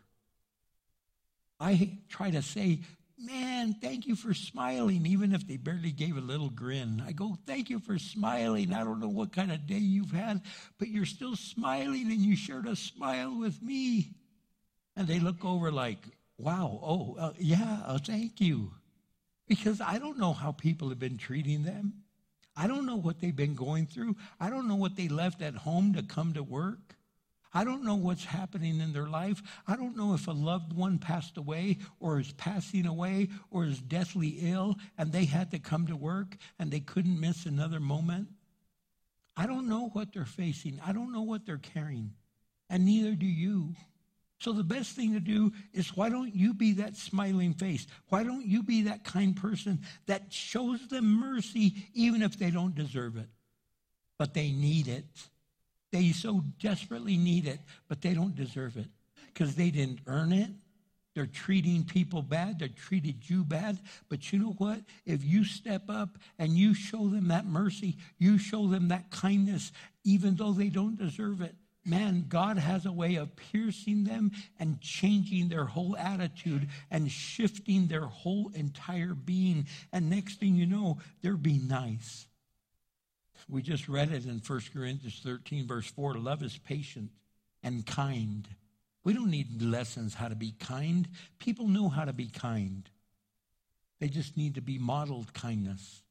[1.58, 2.78] I try to say,
[3.18, 7.02] man, thank you for smiling, even if they barely gave a little grin.
[7.04, 8.72] I go, thank you for smiling.
[8.72, 10.40] I don't know what kind of day you've had,
[10.78, 14.12] but you're still smiling and you shared a smile with me.
[14.96, 15.98] And they look over like,
[16.38, 18.70] wow, oh, uh, yeah, uh, thank you.
[19.48, 21.99] Because I don't know how people have been treating them.
[22.60, 24.16] I don't know what they've been going through.
[24.38, 26.94] I don't know what they left at home to come to work.
[27.54, 29.42] I don't know what's happening in their life.
[29.66, 33.80] I don't know if a loved one passed away or is passing away or is
[33.80, 38.28] deathly ill and they had to come to work and they couldn't miss another moment.
[39.38, 40.78] I don't know what they're facing.
[40.84, 42.12] I don't know what they're carrying.
[42.68, 43.74] And neither do you.
[44.40, 47.86] So the best thing to do is why don't you be that smiling face?
[48.08, 52.74] Why don't you be that kind person that shows them mercy even if they don't
[52.74, 53.28] deserve it?
[54.18, 55.04] But they need it.
[55.92, 58.86] They so desperately need it, but they don't deserve it
[59.26, 60.50] because they didn't earn it.
[61.14, 62.60] They're treating people bad.
[62.60, 63.78] They're treated you bad.
[64.08, 64.80] But you know what?
[65.04, 69.72] If you step up and you show them that mercy, you show them that kindness,
[70.04, 71.54] even though they don't deserve it,
[71.84, 77.86] man, God has a way of piercing them and changing their whole attitude and shifting
[77.86, 79.66] their whole entire being.
[79.92, 82.26] And next thing you know, they're being nice.
[83.48, 87.10] We just read it in 1 Corinthians 13, verse 4 love is patient
[87.62, 88.46] and kind.
[89.02, 91.08] We don't need lessons how to be kind.
[91.38, 92.88] People know how to be kind.
[93.98, 96.02] They just need to be modeled kindness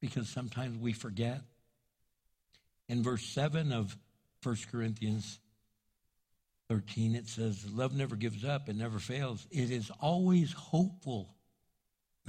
[0.00, 1.40] because sometimes we forget.
[2.88, 3.96] In verse 7 of
[4.48, 5.40] 1 Corinthians
[6.70, 9.46] 13, it says, Love never gives up, it never fails.
[9.50, 11.34] It is always hopeful.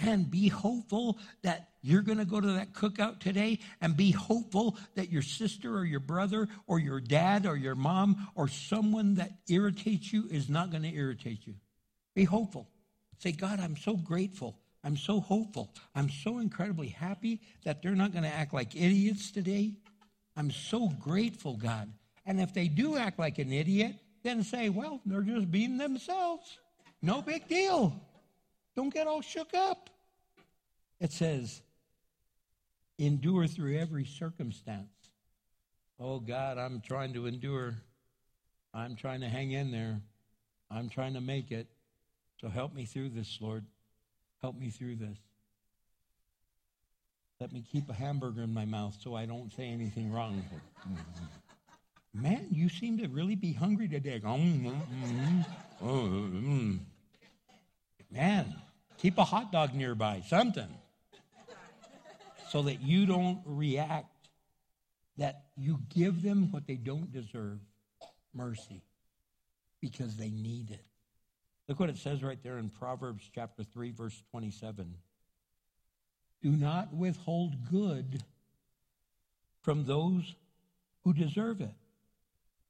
[0.04, 4.78] Man, be hopeful that you're going to go to that cookout today and be hopeful
[4.96, 9.32] that your sister or your brother or your dad or your mom or someone that
[9.48, 11.56] irritates you is not going to irritate you.
[12.16, 12.68] Be hopeful.
[13.20, 14.58] Say, God, I'm so grateful.
[14.84, 15.74] I'm so hopeful.
[15.96, 19.76] I'm so incredibly happy that they're not going to act like idiots today.
[20.36, 21.92] I'm so grateful, God.
[22.30, 26.60] And if they do act like an idiot, then say, well, they're just being themselves.
[27.02, 28.00] No big deal.
[28.76, 29.90] Don't get all shook up.
[31.00, 31.60] It says,
[33.00, 34.92] endure through every circumstance.
[36.00, 37.74] Oh, God, I'm trying to endure.
[38.76, 40.00] I'm trying to hang in there.
[40.70, 41.66] I'm trying to make it.
[42.40, 43.66] So help me through this, Lord.
[44.44, 45.18] Help me through this.
[47.40, 50.44] Let me keep a hamburger in my mouth so I don't say anything wrong.
[52.22, 54.22] Man, you seem to really be hungry today.
[54.24, 55.46] Oh, mm, mm,
[55.82, 56.80] mm.
[56.80, 56.80] Oh,
[58.12, 58.56] Man,
[59.00, 60.68] Keep a hot dog nearby, something.
[62.50, 64.28] So that you don't react,
[65.18, 67.60] that you give them what they don't deserve
[68.34, 68.82] mercy
[69.80, 70.84] because they need it.
[71.70, 74.96] Look what it says right there in Proverbs chapter 3, verse 27.
[76.42, 78.22] Do not withhold good
[79.62, 80.36] from those
[81.04, 81.72] who deserve it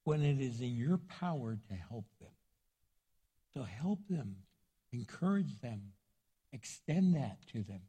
[0.03, 2.29] when it is in your power to help them.
[3.53, 4.35] So help them,
[4.91, 5.91] encourage them,
[6.51, 7.81] Extend that to them.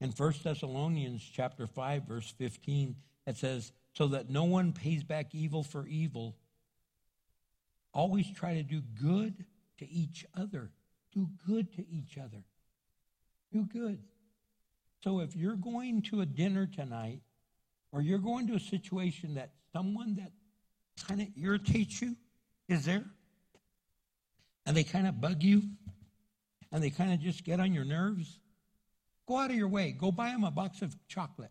[0.00, 5.34] In 1 Thessalonians chapter 5 verse 15 it says so that no one pays back
[5.34, 6.36] evil for evil
[7.92, 9.44] always try to do good
[9.78, 10.70] to each other.
[11.12, 12.44] Do good to each other.
[13.52, 13.98] Do good.
[15.02, 17.20] So if you're going to a dinner tonight
[17.92, 20.32] or you're going to a situation that someone that
[21.02, 22.16] kind of irritates you
[22.68, 23.04] is there
[24.66, 25.62] and they kind of bug you
[26.70, 28.38] and they kind of just get on your nerves,
[29.26, 29.92] go out of your way.
[29.92, 31.50] Go buy them a box of chocolate.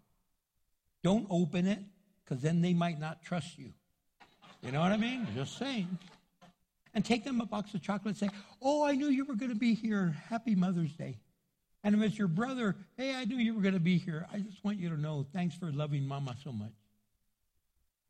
[1.03, 1.79] Don't open it
[2.23, 3.73] because then they might not trust you.
[4.61, 5.27] You know what I mean?
[5.35, 5.97] Just saying.
[6.93, 9.51] And take them a box of chocolate and say, Oh, I knew you were going
[9.51, 10.15] to be here.
[10.29, 11.17] Happy Mother's Day.
[11.83, 14.27] And if it's your brother, hey, I knew you were going to be here.
[14.33, 16.73] I just want you to know, thanks for loving mama so much.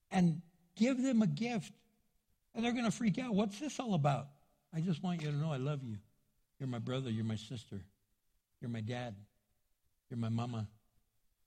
[0.09, 0.41] And
[0.77, 1.73] give them a gift.
[2.55, 3.35] And they're going to freak out.
[3.35, 4.27] What's this all about?
[4.73, 5.97] I just want you to know I love you.
[6.59, 7.09] You're my brother.
[7.09, 7.79] You're my sister.
[8.61, 9.15] You're my dad.
[10.09, 10.67] You're my mama.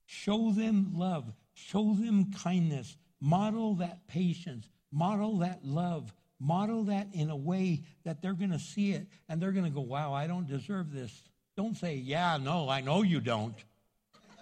[0.07, 1.33] Show them love.
[1.55, 2.97] Show them kindness.
[3.21, 4.69] Model that patience.
[4.93, 6.13] Model that love.
[6.39, 9.71] Model that in a way that they're going to see it and they're going to
[9.71, 11.13] go, wow, I don't deserve this.
[11.57, 13.55] Don't say, yeah, no, I know you don't,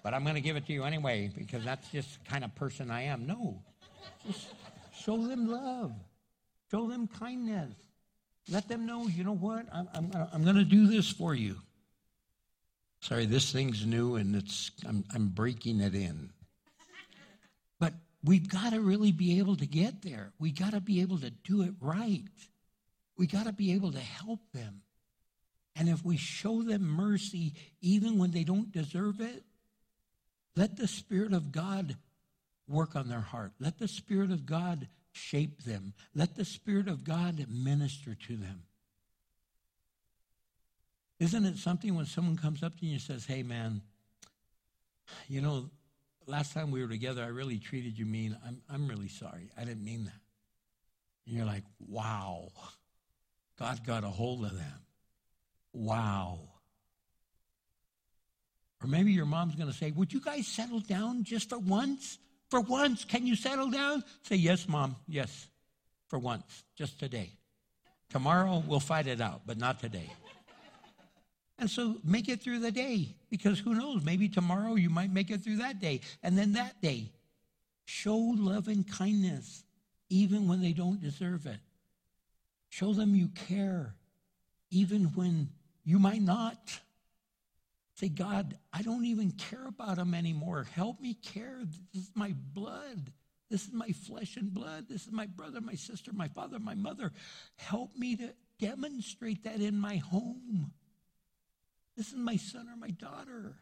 [0.05, 2.55] but I'm going to give it to you anyway because that's just the kind of
[2.55, 3.27] person I am.
[3.27, 3.61] No.
[4.27, 4.47] Just
[5.09, 5.93] show them love.
[6.71, 7.73] Show them kindness.
[8.51, 9.65] Let them know, you know what?
[9.73, 11.57] I'm, I'm, I'm going to do this for you.
[13.01, 16.31] Sorry, this thing's new and it's I'm, I'm breaking it in.
[17.79, 20.33] But we've got to really be able to get there.
[20.39, 22.25] We got to be able to do it right.
[23.17, 24.83] We got to be able to help them.
[25.75, 29.45] And if we show them mercy, even when they don't deserve it,
[30.55, 31.97] let the Spirit of God
[32.67, 33.53] work on their heart.
[33.59, 35.95] Let the Spirit of God shape them.
[36.15, 38.63] Let the Spirit of God minister to them.
[41.21, 43.83] Isn't it something when someone comes up to you and says, Hey, man,
[45.29, 45.71] you know,
[46.27, 48.37] last time we were together, I really treated you mean.
[48.47, 49.51] I'm, I'm really sorry.
[49.59, 50.21] I didn't mean that.
[51.27, 52.51] And you're like, Wow,
[53.59, 54.81] God got a hold of them.
[55.73, 56.39] Wow.
[58.81, 62.19] Or maybe your mom's going to say, Would you guys settle down just for once?
[62.51, 64.03] For once, can you settle down?
[64.23, 65.49] Say, Yes, Mom, yes,
[66.09, 67.33] for once, just today.
[68.11, 70.11] Tomorrow, we'll fight it out, but not today.
[71.59, 74.05] And so make it through the day because who knows?
[74.05, 76.01] Maybe tomorrow you might make it through that day.
[76.23, 77.11] And then that day,
[77.85, 79.65] show love and kindness
[80.09, 81.59] even when they don't deserve it.
[82.71, 83.95] Show them you care
[84.71, 85.49] even when
[85.85, 86.81] you might not.
[87.99, 90.65] Say, God, I don't even care about them anymore.
[90.77, 91.59] Help me care.
[91.93, 93.13] This is my blood.
[93.51, 94.85] This is my flesh and blood.
[94.89, 97.11] This is my brother, my sister, my father, my mother.
[97.57, 100.71] Help me to demonstrate that in my home.
[101.97, 103.57] This is my son or my daughter.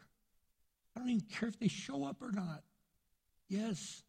[0.94, 2.62] I don't even care if they show up or not.
[3.48, 4.02] Yes,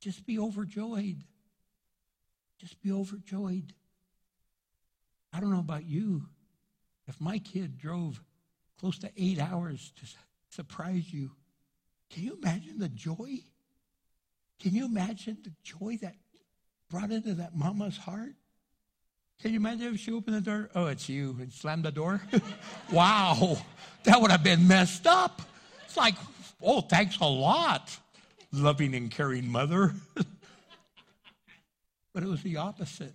[0.00, 1.24] just be overjoyed.
[2.60, 3.72] Just be overjoyed.
[5.32, 6.26] I don't know about you.
[7.08, 8.22] If my kid drove
[8.78, 10.06] close to eight hours to
[10.50, 11.30] surprise you.
[12.10, 13.40] Can you imagine the joy?
[14.60, 16.14] Can you imagine the joy that
[16.90, 18.34] brought into that mama's heart?
[19.40, 20.70] Can you imagine if she opened the door?
[20.74, 22.22] Oh, it's you, and slammed the door?
[22.92, 23.58] wow,
[24.04, 25.42] that would have been messed up.
[25.84, 26.14] It's like,
[26.62, 27.96] oh, thanks a lot,
[28.52, 29.92] loving and caring mother.
[32.14, 33.14] but it was the opposite.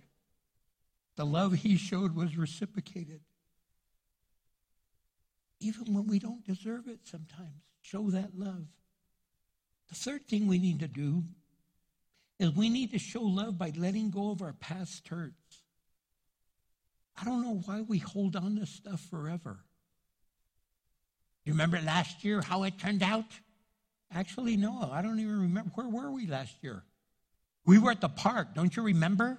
[1.16, 3.20] The love he showed was reciprocated.
[5.60, 8.66] Even when we don't deserve it sometimes, show that love.
[9.88, 11.24] The third thing we need to do
[12.38, 15.62] is we need to show love by letting go of our past hurts.
[17.20, 19.58] I don't know why we hold on to stuff forever.
[21.44, 23.26] You remember last year how it turned out?
[24.12, 25.70] Actually, no, I don't even remember.
[25.74, 26.82] Where were we last year?
[27.66, 29.38] We were at the park, don't you remember?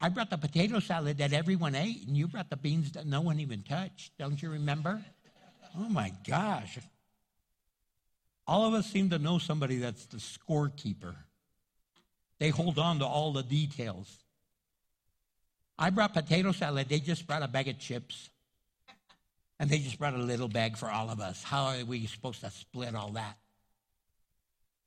[0.00, 3.20] I brought the potato salad that everyone ate, and you brought the beans that no
[3.20, 4.12] one even touched.
[4.18, 5.02] Don't you remember?
[5.76, 6.78] Oh my gosh.
[8.46, 11.14] All of us seem to know somebody that's the scorekeeper.
[12.38, 14.18] They hold on to all the details.
[15.78, 18.30] I brought potato salad, they just brought a bag of chips.
[19.58, 21.42] And they just brought a little bag for all of us.
[21.42, 23.38] How are we supposed to split all that?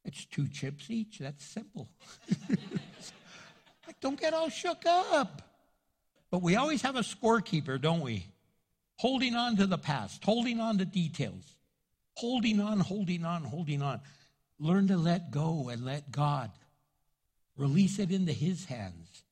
[0.03, 1.19] It's two chips each.
[1.19, 1.89] That's simple.
[2.49, 5.41] like, Don't get all shook up.
[6.29, 8.25] But we always have a scorekeeper, don't we?
[8.97, 11.55] Holding on to the past, holding on to details,
[12.15, 14.01] holding on, holding on, holding on.
[14.59, 16.51] Learn to let go and let God
[17.55, 19.23] release it into His hands.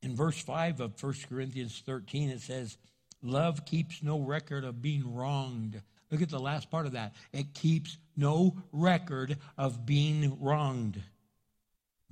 [0.00, 2.76] In verse 5 of 1 Corinthians 13, it says,
[3.22, 5.80] Love keeps no record of being wronged.
[6.10, 7.14] Look at the last part of that.
[7.32, 11.00] It keeps no record of being wronged.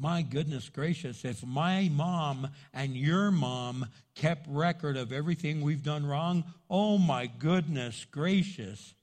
[0.00, 3.84] My goodness gracious, if my mom and your mom
[4.14, 8.94] kept record of everything we've done wrong, oh my goodness gracious,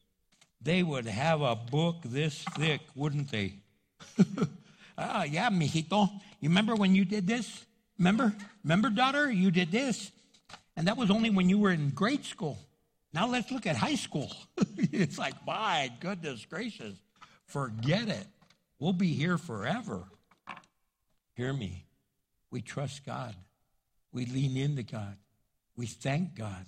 [0.59, 3.53] they would have a book this thick, wouldn't they?
[4.97, 6.09] ah, yeah, mijito.
[6.39, 7.63] You remember when you did this?
[7.99, 8.33] Remember?
[8.63, 9.31] Remember, daughter?
[9.31, 10.11] You did this.
[10.75, 12.57] And that was only when you were in grade school.
[13.13, 14.33] Now let's look at high school.
[14.77, 16.95] it's like, my goodness gracious,
[17.45, 18.25] forget it.
[18.79, 20.03] We'll be here forever.
[21.37, 21.85] Hear me.
[22.49, 23.35] We trust God.
[24.11, 25.17] We lean into God.
[25.75, 26.65] We thank God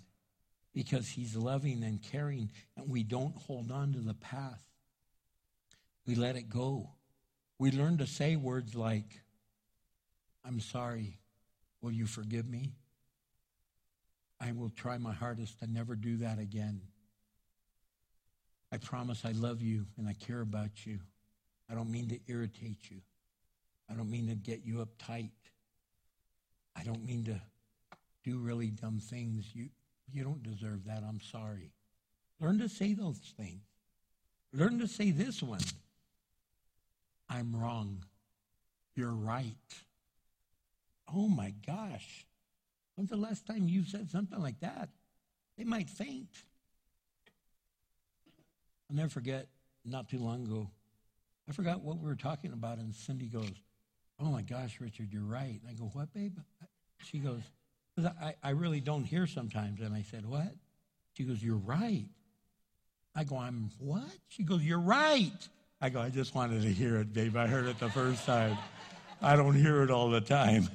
[0.76, 4.62] because He's loving and caring, and we don't hold on to the past.
[6.06, 6.92] We let it go.
[7.58, 9.20] We learn to say words like,
[10.46, 11.18] I'm sorry.
[11.82, 12.74] Will you forgive me?
[14.40, 16.82] I will try my hardest to never do that again.
[18.72, 21.00] I promise I love you and I care about you.
[21.68, 23.02] I don't mean to irritate you.
[23.90, 25.32] I don't mean to get you uptight.
[26.76, 27.42] I don't mean to
[28.24, 29.50] do really dumb things.
[29.54, 29.70] You,
[30.12, 31.04] you don't deserve that.
[31.08, 31.72] I'm sorry.
[32.40, 33.64] Learn to say those things.
[34.54, 35.62] Learn to say this one
[37.30, 38.04] I'm wrong.
[38.96, 39.56] You're right.
[41.14, 42.26] Oh my gosh.
[42.96, 44.90] When's the last time you said something like that?
[45.58, 46.30] They might faint.
[48.90, 49.48] I'll never forget,
[49.86, 50.70] not too long ago,
[51.48, 53.52] I forgot what we were talking about, and Cindy goes,
[54.22, 55.60] Oh my gosh, Richard, you're right.
[55.62, 56.38] And I go, What, babe?
[57.04, 57.42] She goes,
[58.22, 59.82] I, I really don't hear sometimes.
[59.82, 60.54] And I said, What?
[61.14, 62.06] She goes, You're right.
[63.16, 64.12] I go, I'm what?
[64.28, 65.48] She goes, You're right.
[65.82, 67.38] I go, I just wanted to hear it, babe.
[67.38, 68.58] I heard it the first time.
[69.22, 70.68] I don't hear it all the time.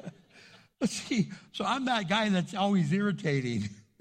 [0.84, 3.68] see, so I'm that guy that's always irritating.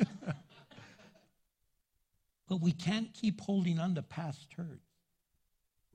[2.47, 4.81] but we can't keep holding on to past hurts.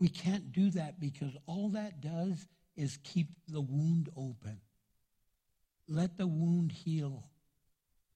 [0.01, 2.47] We can't do that because all that does
[2.81, 4.59] is keep the wound open.
[5.87, 7.25] Let the wound heal.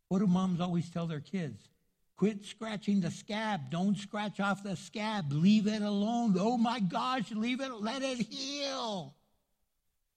[0.09, 1.61] What do moms always tell their kids?
[2.17, 3.71] Quit scratching the scab.
[3.71, 5.33] Don't scratch off the scab.
[5.33, 6.37] Leave it alone.
[6.39, 9.15] Oh my gosh, leave it, let it heal.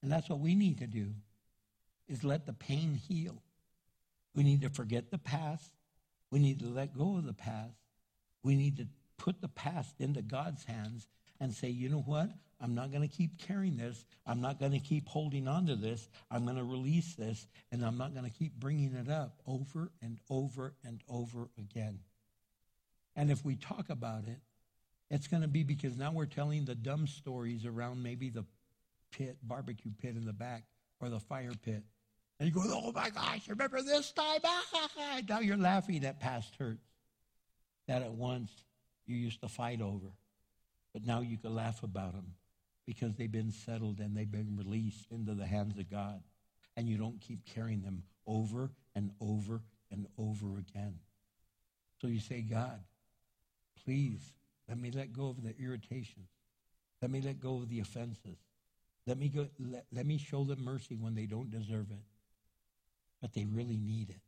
[0.02, 1.08] And that's what we need to do
[2.08, 3.42] is let the pain heal.
[4.34, 5.72] We need to forget the past.
[6.30, 7.74] We need to let go of the past.
[8.42, 8.86] We need to
[9.18, 11.06] put the past into God's hands
[11.40, 12.30] and say, you know what?
[12.60, 14.04] I'm not going to keep carrying this.
[14.26, 16.08] I'm not going to keep holding on to this.
[16.30, 19.92] I'm going to release this, and I'm not going to keep bringing it up over
[20.02, 22.00] and over and over again.
[23.14, 24.40] And if we talk about it,
[25.10, 28.44] it's going to be because now we're telling the dumb stories around maybe the
[29.12, 30.64] pit, barbecue pit in the back,
[31.00, 31.82] or the fire pit.
[32.40, 34.40] And you go, oh my gosh, remember this time?
[34.44, 36.86] Ah, now you're laughing at past hurts
[37.86, 38.50] that at once
[39.06, 40.06] you used to fight over.
[40.92, 42.34] But now you can laugh about them
[42.86, 46.22] because they've been settled and they've been released into the hands of God.
[46.76, 50.94] And you don't keep carrying them over and over and over again.
[52.00, 52.80] So you say, God,
[53.84, 54.20] please
[54.68, 56.28] let me let go of the irritations.
[57.02, 58.38] Let me let go of the offenses.
[59.06, 62.04] Let me, go, let, let me show them mercy when they don't deserve it.
[63.20, 64.20] but they really need it.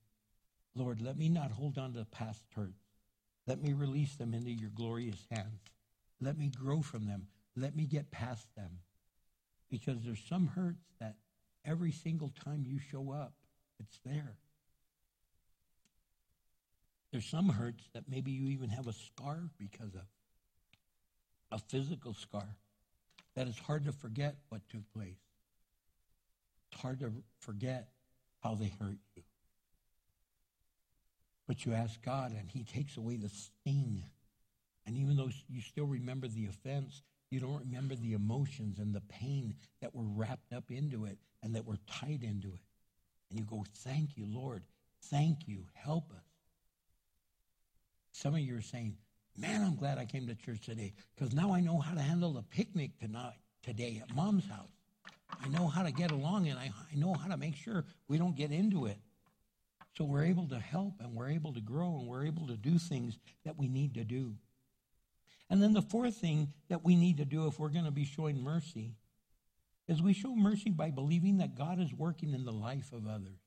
[0.75, 2.85] Lord, let me not hold on to the past hurts.
[3.47, 5.61] Let me release them into your glorious hands.
[6.21, 7.27] Let me grow from them.
[7.57, 8.81] Let me get past them.
[9.71, 11.17] Because there's some hurts that
[11.65, 13.35] every single time you show up,
[13.79, 14.37] it's there.
[17.13, 20.07] There's some hurts that maybe you even have a scar because of
[21.51, 22.57] a physical scar
[23.35, 25.19] that is hard to forget what took place.
[26.71, 27.89] It's hard to forget
[28.43, 29.23] how they hurt you.
[31.49, 34.05] But you ask God, and He takes away the sting.
[34.91, 39.03] And even though you still remember the offense, you don't remember the emotions and the
[39.03, 42.61] pain that were wrapped up into it and that were tied into it.
[43.31, 44.65] And you go, Thank you, Lord.
[45.05, 45.67] Thank you.
[45.75, 46.25] Help us.
[48.11, 48.97] Some of you are saying,
[49.37, 52.33] Man, I'm glad I came to church today because now I know how to handle
[52.33, 54.73] the picnic tonight, today at mom's house.
[55.41, 58.19] I know how to get along and I, I know how to make sure we
[58.19, 58.99] don't get into it.
[59.97, 62.77] So we're able to help and we're able to grow and we're able to do
[62.77, 64.35] things that we need to do.
[65.51, 68.05] And then the fourth thing that we need to do if we're going to be
[68.05, 68.95] showing mercy
[69.89, 73.41] is we show mercy by believing that God is working in the life of others.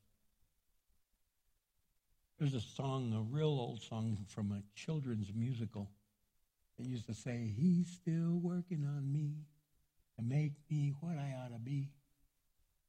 [2.37, 5.89] There's a song, a real old song from a children's musical
[6.77, 9.35] that used to say, He's still working on me
[10.17, 11.91] to make me what I ought to be.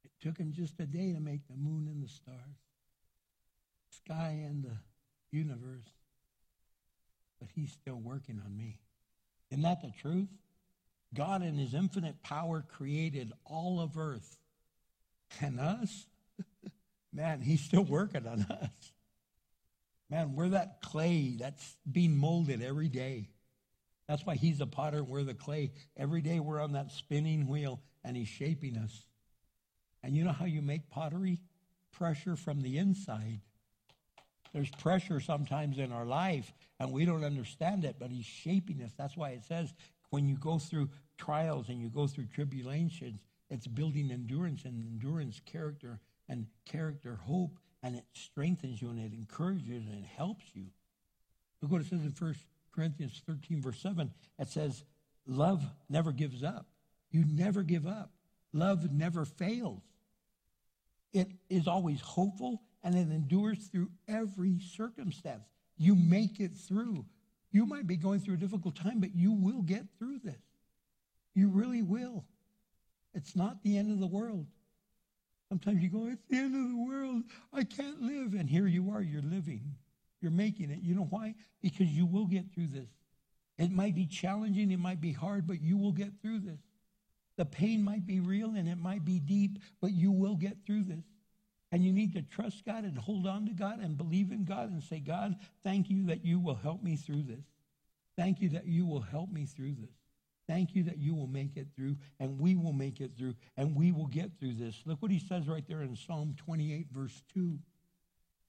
[0.05, 2.59] It took him just a day to make the moon and the stars,
[3.91, 4.77] sky and the
[5.31, 5.87] universe,
[7.39, 8.81] but he's still working on me.
[9.51, 10.29] Isn't that the truth?
[11.15, 14.39] God, in his infinite power, created all of earth.
[15.41, 16.07] And us?
[17.13, 18.93] Man, he's still working on us.
[20.11, 23.29] Man, we're that clay that's being molded every day.
[24.09, 25.73] That's why he's a potter and we're the clay.
[25.97, 29.07] Every day we're on that spinning wheel and he's shaping us.
[30.03, 31.41] And you know how you make pottery?
[31.93, 33.41] Pressure from the inside.
[34.55, 38.93] There's pressure sometimes in our life and we don't understand it, but he's shaping us.
[38.97, 39.75] That's why it says
[40.11, 45.41] when you go through trials and you go through tribulations, it's building endurance and endurance
[45.45, 45.99] character
[46.29, 50.67] and character hope and it strengthens you and it encourages and helps you.
[51.61, 52.41] Look what it says in First
[52.73, 54.13] Corinthians 13, verse 7.
[54.39, 54.85] It says,
[55.27, 56.67] Love never gives up.
[57.11, 58.13] You never give up.
[58.53, 59.83] Love never fails.
[61.13, 65.43] It is always hopeful and it endures through every circumstance.
[65.77, 67.05] You make it through.
[67.51, 70.41] You might be going through a difficult time, but you will get through this.
[71.35, 72.25] You really will.
[73.15, 74.47] It's not the end of the world.
[75.49, 77.23] Sometimes you go, it's the end of the world.
[77.53, 78.35] I can't live.
[78.35, 79.75] And here you are, you're living.
[80.21, 80.81] You're making it.
[80.83, 81.35] You know why?
[81.63, 82.89] Because you will get through this.
[83.57, 86.59] It might be challenging, it might be hard, but you will get through this.
[87.37, 90.85] The pain might be real and it might be deep, but you will get through
[90.85, 91.05] this.
[91.75, 94.71] And you need to trust God and hold on to God and believe in God
[94.71, 97.45] and say, God, thank you that you will help me through this.
[98.17, 99.91] Thank you that you will help me through this.
[100.47, 103.75] Thank you that you will make it through, and we will make it through, and
[103.75, 104.81] we will get through this.
[104.87, 107.59] Look what he says right there in Psalm 28, verse 2.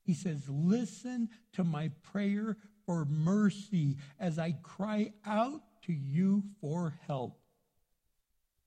[0.04, 6.94] He says, Listen to my prayer for mercy as I cry out to you for
[7.08, 7.40] help,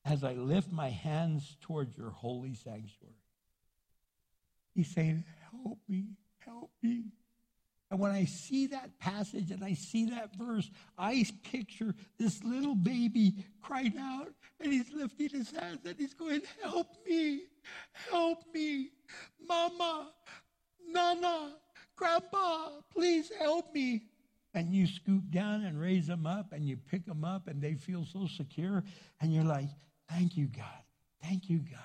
[0.04, 3.17] as I lift my hands towards your holy sanctuary.
[4.78, 6.04] He's saying, Help me,
[6.38, 7.06] help me.
[7.90, 12.76] And when I see that passage and I see that verse, I picture this little
[12.76, 14.28] baby crying out
[14.60, 17.40] and he's lifting his hands and he's going, Help me,
[18.08, 18.90] help me,
[19.48, 20.12] Mama,
[20.88, 21.56] Nana,
[21.96, 24.04] Grandpa, please help me.
[24.54, 27.74] And you scoop down and raise them up and you pick them up and they
[27.74, 28.84] feel so secure.
[29.20, 29.70] And you're like,
[30.08, 30.84] Thank you, God.
[31.20, 31.80] Thank you, God.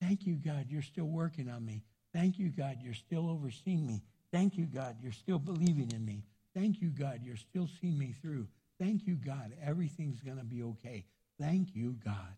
[0.00, 0.68] Thank you, God.
[0.70, 1.84] You're still working on me.
[2.12, 2.78] Thank you, God.
[2.82, 4.02] You're still overseeing me.
[4.32, 4.96] Thank you, God.
[5.02, 6.24] You're still believing in me.
[6.54, 7.20] Thank you, God.
[7.24, 8.48] You're still seeing me through.
[8.80, 9.52] Thank you, God.
[9.62, 11.04] Everything's going to be okay.
[11.40, 12.34] Thank you, God.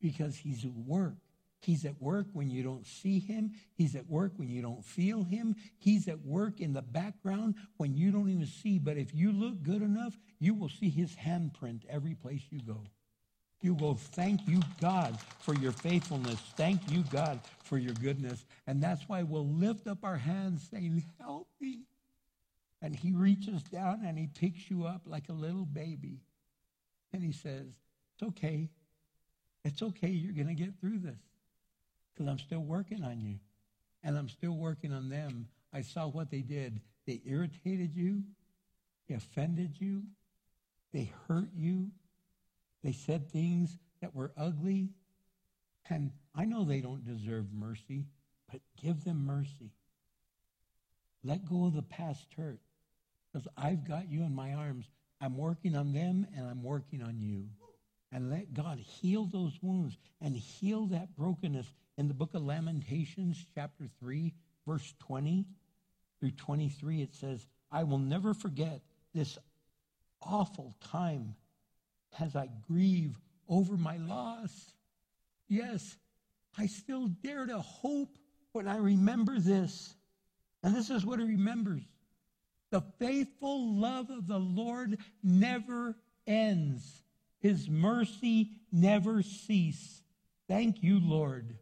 [0.00, 1.16] Because He's at work.
[1.60, 3.52] He's at work when you don't see Him.
[3.74, 5.56] He's at work when you don't feel Him.
[5.78, 8.78] He's at work in the background when you don't even see.
[8.78, 12.84] But if you look good enough, you will see His handprint every place you go.
[13.60, 16.38] You will thank you, God, for your faithfulness.
[16.56, 18.44] Thank you, God, for your goodness.
[18.66, 21.80] And that's why we'll lift up our hands saying, Help me.
[22.80, 26.20] And he reaches down and he picks you up like a little baby.
[27.12, 27.66] And he says,
[28.14, 28.68] It's okay.
[29.64, 30.08] It's okay.
[30.08, 31.18] You're going to get through this
[32.14, 33.40] because I'm still working on you.
[34.04, 35.48] And I'm still working on them.
[35.72, 36.80] I saw what they did.
[37.06, 38.22] They irritated you,
[39.08, 40.02] they offended you,
[40.92, 41.90] they hurt you,
[42.82, 44.90] they said things that were ugly.
[45.90, 48.06] And I know they don't deserve mercy,
[48.50, 49.72] but give them mercy.
[51.24, 52.60] Let go of the past hurt
[53.32, 54.86] because I've got you in my arms.
[55.20, 57.46] I'm working on them and I'm working on you.
[58.12, 61.66] And let God heal those wounds and heal that brokenness.
[61.98, 64.32] In the book of Lamentations, chapter 3,
[64.66, 65.44] verse 20
[66.20, 68.80] through 23, it says, I will never forget
[69.14, 69.36] this
[70.22, 71.34] awful time
[72.20, 73.16] as I grieve
[73.48, 74.72] over my loss.
[75.48, 75.96] Yes,
[76.56, 78.18] I still dare to hope
[78.52, 79.94] when I remember this.
[80.62, 81.82] And this is what he remembers
[82.70, 85.96] the faithful love of the Lord never
[86.26, 87.02] ends,
[87.40, 90.02] his mercy never cease.
[90.48, 91.56] Thank you, Lord.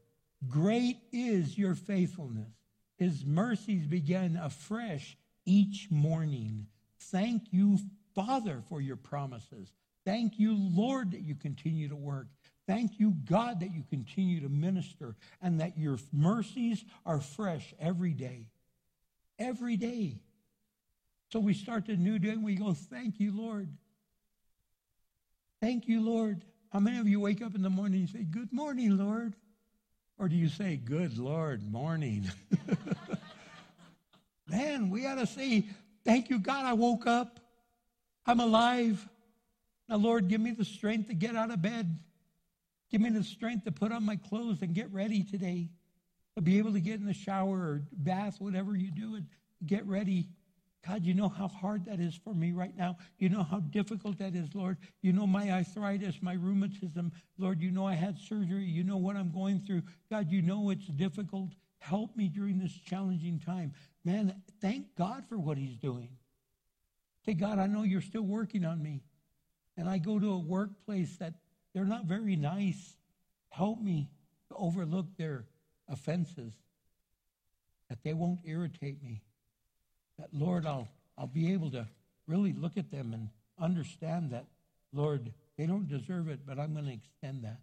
[0.49, 2.53] Great is your faithfulness.
[2.97, 6.67] His mercies begin afresh each morning.
[6.99, 7.79] Thank you,
[8.15, 9.71] Father, for your promises.
[10.07, 12.29] Thank you, Lord, that you continue to work.
[12.69, 18.13] Thank you, God, that you continue to minister and that your mercies are fresh every
[18.13, 18.47] day.
[19.39, 20.21] Every day.
[21.33, 23.69] So we start the new day and we go, Thank you, Lord.
[25.61, 26.45] Thank you, Lord.
[26.73, 29.35] How many of you wake up in the morning and say, Good morning, Lord?
[30.19, 32.31] Or do you say, Good Lord, morning?
[34.47, 35.65] Man, we ought to say,
[36.05, 37.41] Thank you, God, I woke up.
[38.25, 39.09] I'm alive.
[39.89, 41.99] Now, Lord, give me the strength to get out of bed.
[42.91, 45.69] Give me the strength to put on my clothes and get ready today.
[46.37, 49.27] To be able to get in the shower or bath, whatever you do, and
[49.65, 50.29] get ready.
[50.87, 52.99] God, you know how hard that is for me right now.
[53.19, 54.77] You know how difficult that is, Lord.
[55.03, 57.11] You know my arthritis, my rheumatism.
[57.39, 58.65] Lord, you know I had surgery.
[58.65, 59.83] You know what I'm going through.
[60.11, 61.51] God, you know it's difficult.
[61.79, 63.73] Help me during this challenging time.
[64.05, 66.11] Man, thank God for what He's doing.
[67.25, 69.03] Say, God, I know you're still working on me.
[69.77, 71.35] And I go to a workplace that
[71.75, 72.97] they're not very nice.
[73.51, 74.09] Help me
[74.49, 75.45] to overlook their
[75.89, 76.53] offenses,
[77.89, 79.23] that they won't irritate me.
[80.19, 81.87] That, Lord, I'll, I'll be able to
[82.27, 84.47] really look at them and understand that,
[84.93, 87.61] Lord, they don't deserve it, but I'm going to extend that.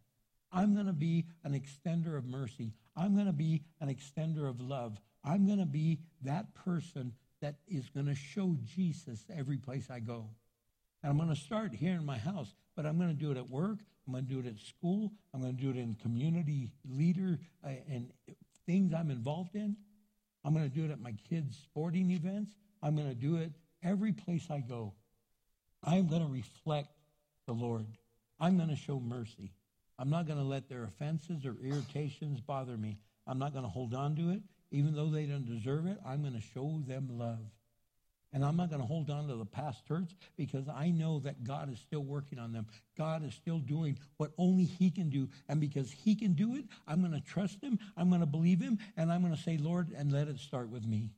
[0.51, 2.73] I'm going to be an extender of mercy.
[2.95, 4.99] I'm going to be an extender of love.
[5.23, 9.99] I'm going to be that person that is going to show Jesus every place I
[9.99, 10.27] go.
[11.03, 13.37] And I'm going to start here in my house, but I'm going to do it
[13.37, 13.79] at work.
[14.07, 15.11] I'm going to do it at school.
[15.33, 18.09] I'm going to do it in community leader uh, and
[18.65, 19.75] things I'm involved in.
[20.45, 22.53] I'm going to do it at my kids' sporting events.
[22.81, 23.51] I'm going to do it
[23.83, 24.93] every place I go.
[25.83, 26.89] I'm going to reflect
[27.47, 27.85] the Lord.
[28.39, 29.53] I'm going to show mercy.
[29.99, 32.97] I'm not going to let their offenses or irritations bother me.
[33.27, 34.41] I'm not going to hold on to it.
[34.71, 37.45] Even though they don't deserve it, I'm going to show them love.
[38.33, 41.43] And I'm not going to hold on to the past hurts because I know that
[41.43, 42.65] God is still working on them.
[42.97, 45.29] God is still doing what only He can do.
[45.47, 47.77] And because He can do it, I'm going to trust Him.
[47.95, 48.79] I'm going to believe Him.
[48.97, 51.11] And I'm going to say, Lord, and let it start with me.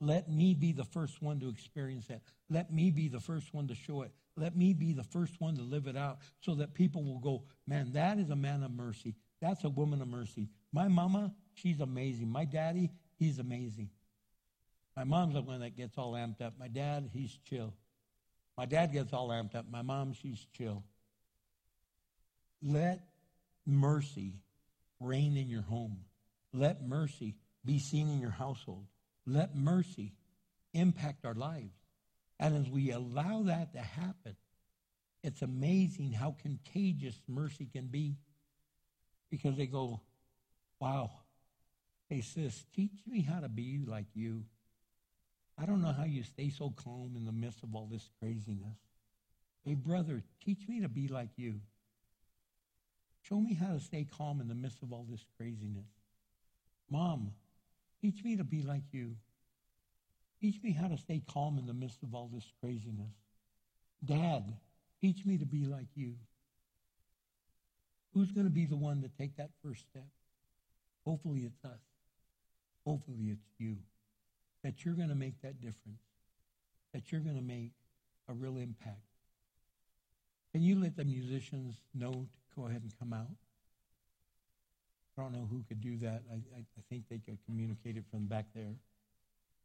[0.00, 2.22] Let me be the first one to experience that.
[2.48, 4.12] Let me be the first one to show it.
[4.36, 7.44] Let me be the first one to live it out so that people will go,
[7.66, 9.14] man, that is a man of mercy.
[9.40, 10.48] That's a woman of mercy.
[10.72, 12.30] My mama, she's amazing.
[12.30, 13.88] My daddy, he's amazing.
[14.96, 16.54] My mom's the one that gets all amped up.
[16.58, 17.74] My dad, he's chill.
[18.56, 19.66] My dad gets all amped up.
[19.70, 20.82] My mom, she's chill.
[22.62, 23.02] Let
[23.66, 24.40] mercy
[24.98, 25.98] reign in your home.
[26.54, 27.34] Let mercy
[27.64, 28.86] be seen in your household.
[29.26, 30.14] Let mercy
[30.72, 31.74] impact our lives.
[32.40, 34.36] And as we allow that to happen,
[35.22, 38.16] it's amazing how contagious mercy can be.
[39.30, 40.00] Because they go,
[40.80, 41.10] wow,
[42.08, 44.44] hey, sis, teach me how to be like you.
[45.58, 48.76] I don't know how you stay so calm in the midst of all this craziness.
[49.64, 51.60] Hey, brother, teach me to be like you.
[53.22, 55.88] Show me how to stay calm in the midst of all this craziness.
[56.90, 57.32] Mom,
[58.00, 59.16] teach me to be like you.
[60.40, 63.14] Teach me how to stay calm in the midst of all this craziness.
[64.04, 64.44] Dad,
[65.00, 66.14] teach me to be like you.
[68.12, 70.06] Who's going to be the one to take that first step?
[71.04, 71.80] Hopefully it's us.
[72.84, 73.76] Hopefully it's you
[74.66, 76.02] that you're going to make that difference,
[76.92, 77.70] that you're going to make
[78.28, 78.98] a real impact.
[80.52, 83.36] Can you let the musicians know to go ahead and come out?
[85.16, 86.22] I don't know who could do that.
[86.28, 88.74] I, I, I think they could communicate it from back there.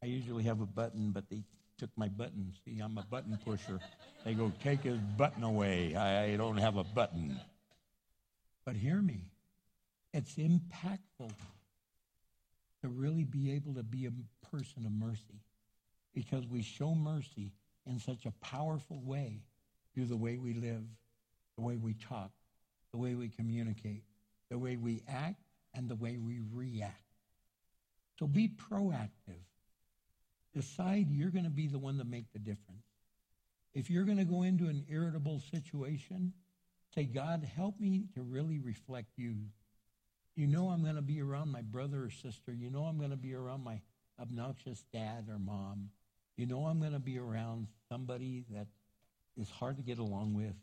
[0.04, 1.42] I usually have a button, but they
[1.80, 2.54] took my button.
[2.64, 3.80] See, I'm a button pusher.
[4.24, 5.96] They go, take his button away.
[5.96, 7.40] I, I don't have a button.
[8.68, 9.32] But hear me.
[10.14, 11.32] It's impactful
[12.82, 14.12] to really be able to be a
[14.48, 15.42] person of mercy
[16.14, 17.52] because we show mercy
[17.86, 19.42] in such a powerful way
[19.94, 20.84] through the way we live,
[21.58, 22.32] the way we talk,
[22.92, 24.04] the way we communicate,
[24.50, 25.42] the way we act,
[25.74, 27.04] and the way we react.
[28.20, 29.46] So be proactive.
[30.54, 32.84] decide you're going to be the one to make the difference.
[33.74, 36.34] If you're going to go into an irritable situation,
[36.94, 39.36] say, God, help me to really reflect you.
[40.42, 42.52] You know I'm going to be around my brother or sister.
[42.52, 43.80] You know I'm going to be around my
[44.20, 45.92] obnoxious dad or mom.
[46.36, 48.66] You know I'm going to be around somebody that
[49.38, 50.56] is hard to get along with.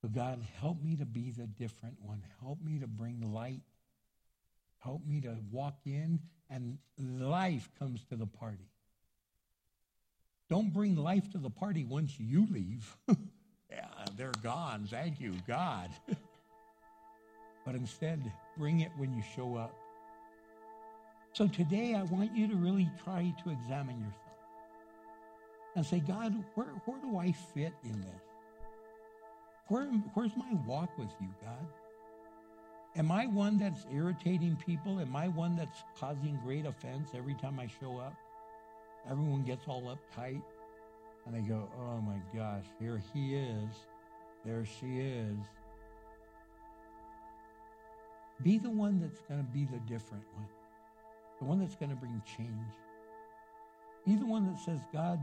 [0.00, 2.24] So God, help me to be the different one.
[2.40, 3.62] Help me to bring light.
[4.78, 6.18] Help me to walk in
[6.50, 8.68] and life comes to the party.
[10.50, 12.96] Don't bring life to the party once you leave.
[13.70, 13.86] yeah,
[14.16, 14.88] they're gone.
[14.90, 15.90] Thank you, God.
[17.64, 19.74] but instead, bring it when you show up.
[21.32, 24.16] So today, I want you to really try to examine yourself
[25.74, 28.22] and say, God, where, where do I fit in this?
[29.68, 31.66] Where, where's my walk with you, God?
[32.94, 35.00] Am I one that's irritating people?
[35.00, 38.14] Am I one that's causing great offense every time I show up?
[39.10, 40.42] Everyone gets all uptight
[41.24, 43.70] and they go, oh my gosh, here he is.
[44.44, 45.36] There she is.
[48.42, 50.46] Be the one that's going to be the different one,
[51.38, 52.50] the one that's going to bring change.
[54.06, 55.20] Be the one that says, God,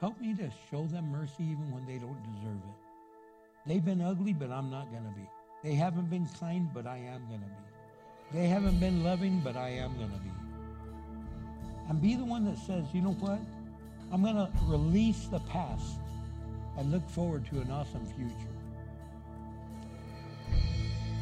[0.00, 3.68] help me to show them mercy even when they don't deserve it.
[3.68, 5.28] They've been ugly, but I'm not going to be.
[5.62, 8.38] They haven't been kind, but I am going to be.
[8.38, 10.30] They haven't been loving, but I am going to be.
[11.88, 13.38] And be the one that says, you know what?
[14.12, 15.98] I'm going to release the past
[16.76, 18.34] and look forward to an awesome future.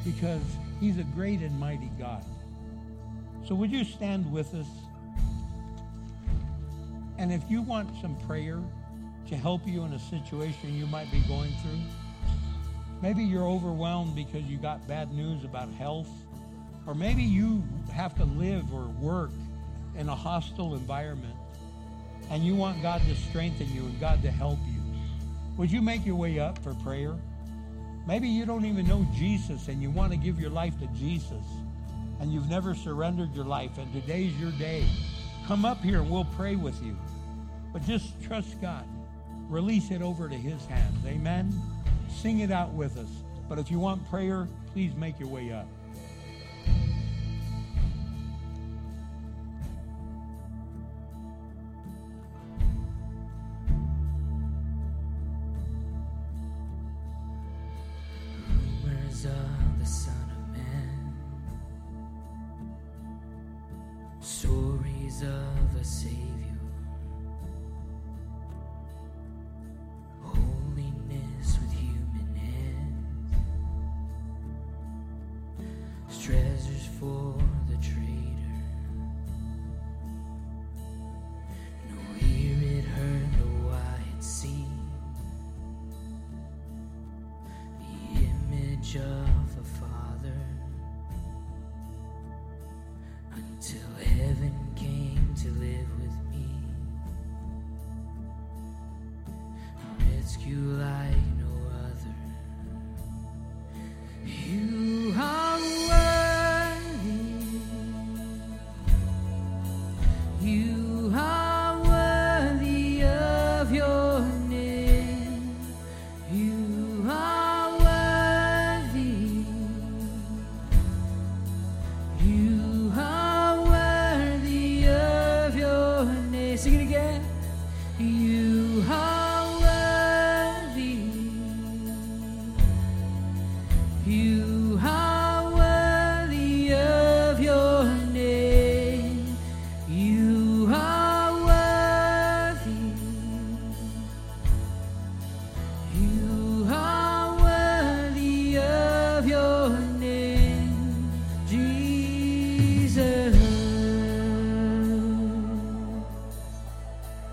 [0.05, 0.43] Because
[0.83, 2.25] he's a great and mighty God.
[3.47, 4.67] So would you stand with us?
[7.19, 8.59] And if you want some prayer
[9.29, 11.81] to help you in a situation you might be going through,
[13.03, 16.09] Maybe you're overwhelmed because you got bad news about health.
[16.87, 19.33] Or maybe you have to live or work
[19.99, 21.35] in a hostile environment
[22.31, 24.81] and you want God to strengthen you and God to help you.
[25.57, 27.17] Would you make your way up for prayer?
[28.07, 31.45] Maybe you don't even know Jesus and you want to give your life to Jesus
[32.21, 34.85] and you've never surrendered your life and today's your day.
[35.47, 36.97] Come up here and we'll pray with you.
[37.73, 38.85] But just trust God.
[39.49, 41.05] Release it over to his hands.
[41.07, 41.53] Amen.
[42.09, 43.09] Sing it out with us.
[43.49, 45.67] But if you want prayer, please make your way up.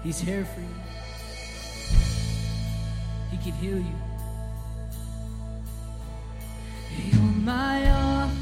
[0.09, 0.67] He's here for you.
[3.29, 3.99] He can heal you.
[7.11, 8.33] You're my offer,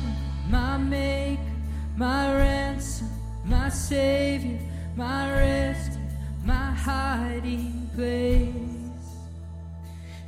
[0.49, 1.41] my maker,
[1.98, 3.10] my ransom,
[3.44, 4.61] my savior,
[4.95, 5.99] my rest,
[6.45, 8.53] my hiding place.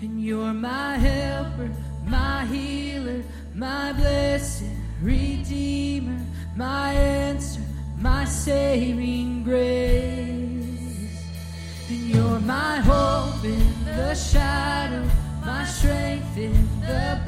[0.01, 1.71] And you're my helper,
[2.05, 3.23] my healer,
[3.55, 3.93] my
[16.89, 17.18] the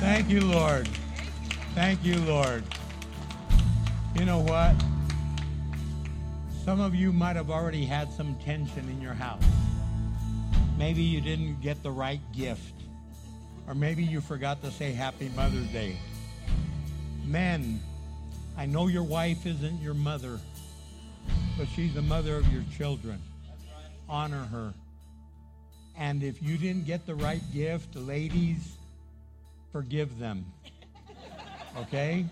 [0.00, 0.86] Thank you, Lord.
[1.74, 2.62] Thank you, Lord.
[4.14, 4.74] You know what?
[6.64, 9.42] Some of you might have already had some tension in your house.
[10.76, 12.74] Maybe you didn't get the right gift,
[13.66, 15.96] or maybe you forgot to say Happy Mother's Day.
[17.24, 17.80] Men,
[18.58, 20.38] I know your wife isn't your mother,
[21.56, 23.22] but she's the mother of your children.
[24.06, 24.74] Honor her.
[25.98, 28.76] And if you didn't get the right gift, ladies,
[29.72, 30.46] forgive them.
[31.76, 32.24] Okay?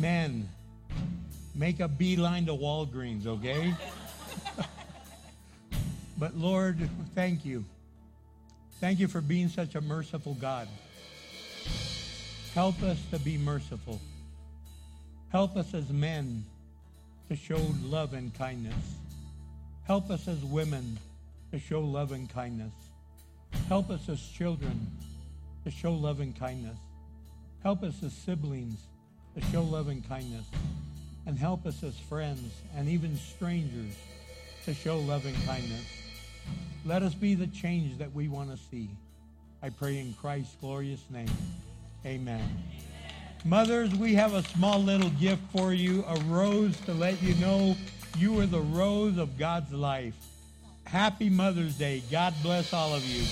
[0.00, 0.48] Men,
[1.54, 3.72] make a beeline to Walgreens, okay?
[6.18, 7.64] but Lord, thank you.
[8.80, 10.66] Thank you for being such a merciful God.
[12.52, 14.00] Help us to be merciful.
[15.30, 16.44] Help us as men
[17.28, 18.74] to show love and kindness.
[19.86, 20.98] Help us as women
[21.52, 22.72] to show love and kindness.
[23.68, 24.86] Help us as children
[25.64, 26.78] to show love and kindness.
[27.62, 28.78] Help us as siblings
[29.34, 30.44] to show love and kindness.
[31.26, 33.96] And help us as friends and even strangers
[34.64, 35.84] to show love and kindness.
[36.84, 38.88] Let us be the change that we want to see.
[39.62, 41.30] I pray in Christ's glorious name.
[42.04, 42.62] Amen.
[43.44, 47.76] Mothers, we have a small little gift for you, a rose to let you know
[48.16, 50.14] you are the rose of God's life.
[50.86, 52.02] Happy Mother's Day.
[52.10, 53.24] God bless all of you.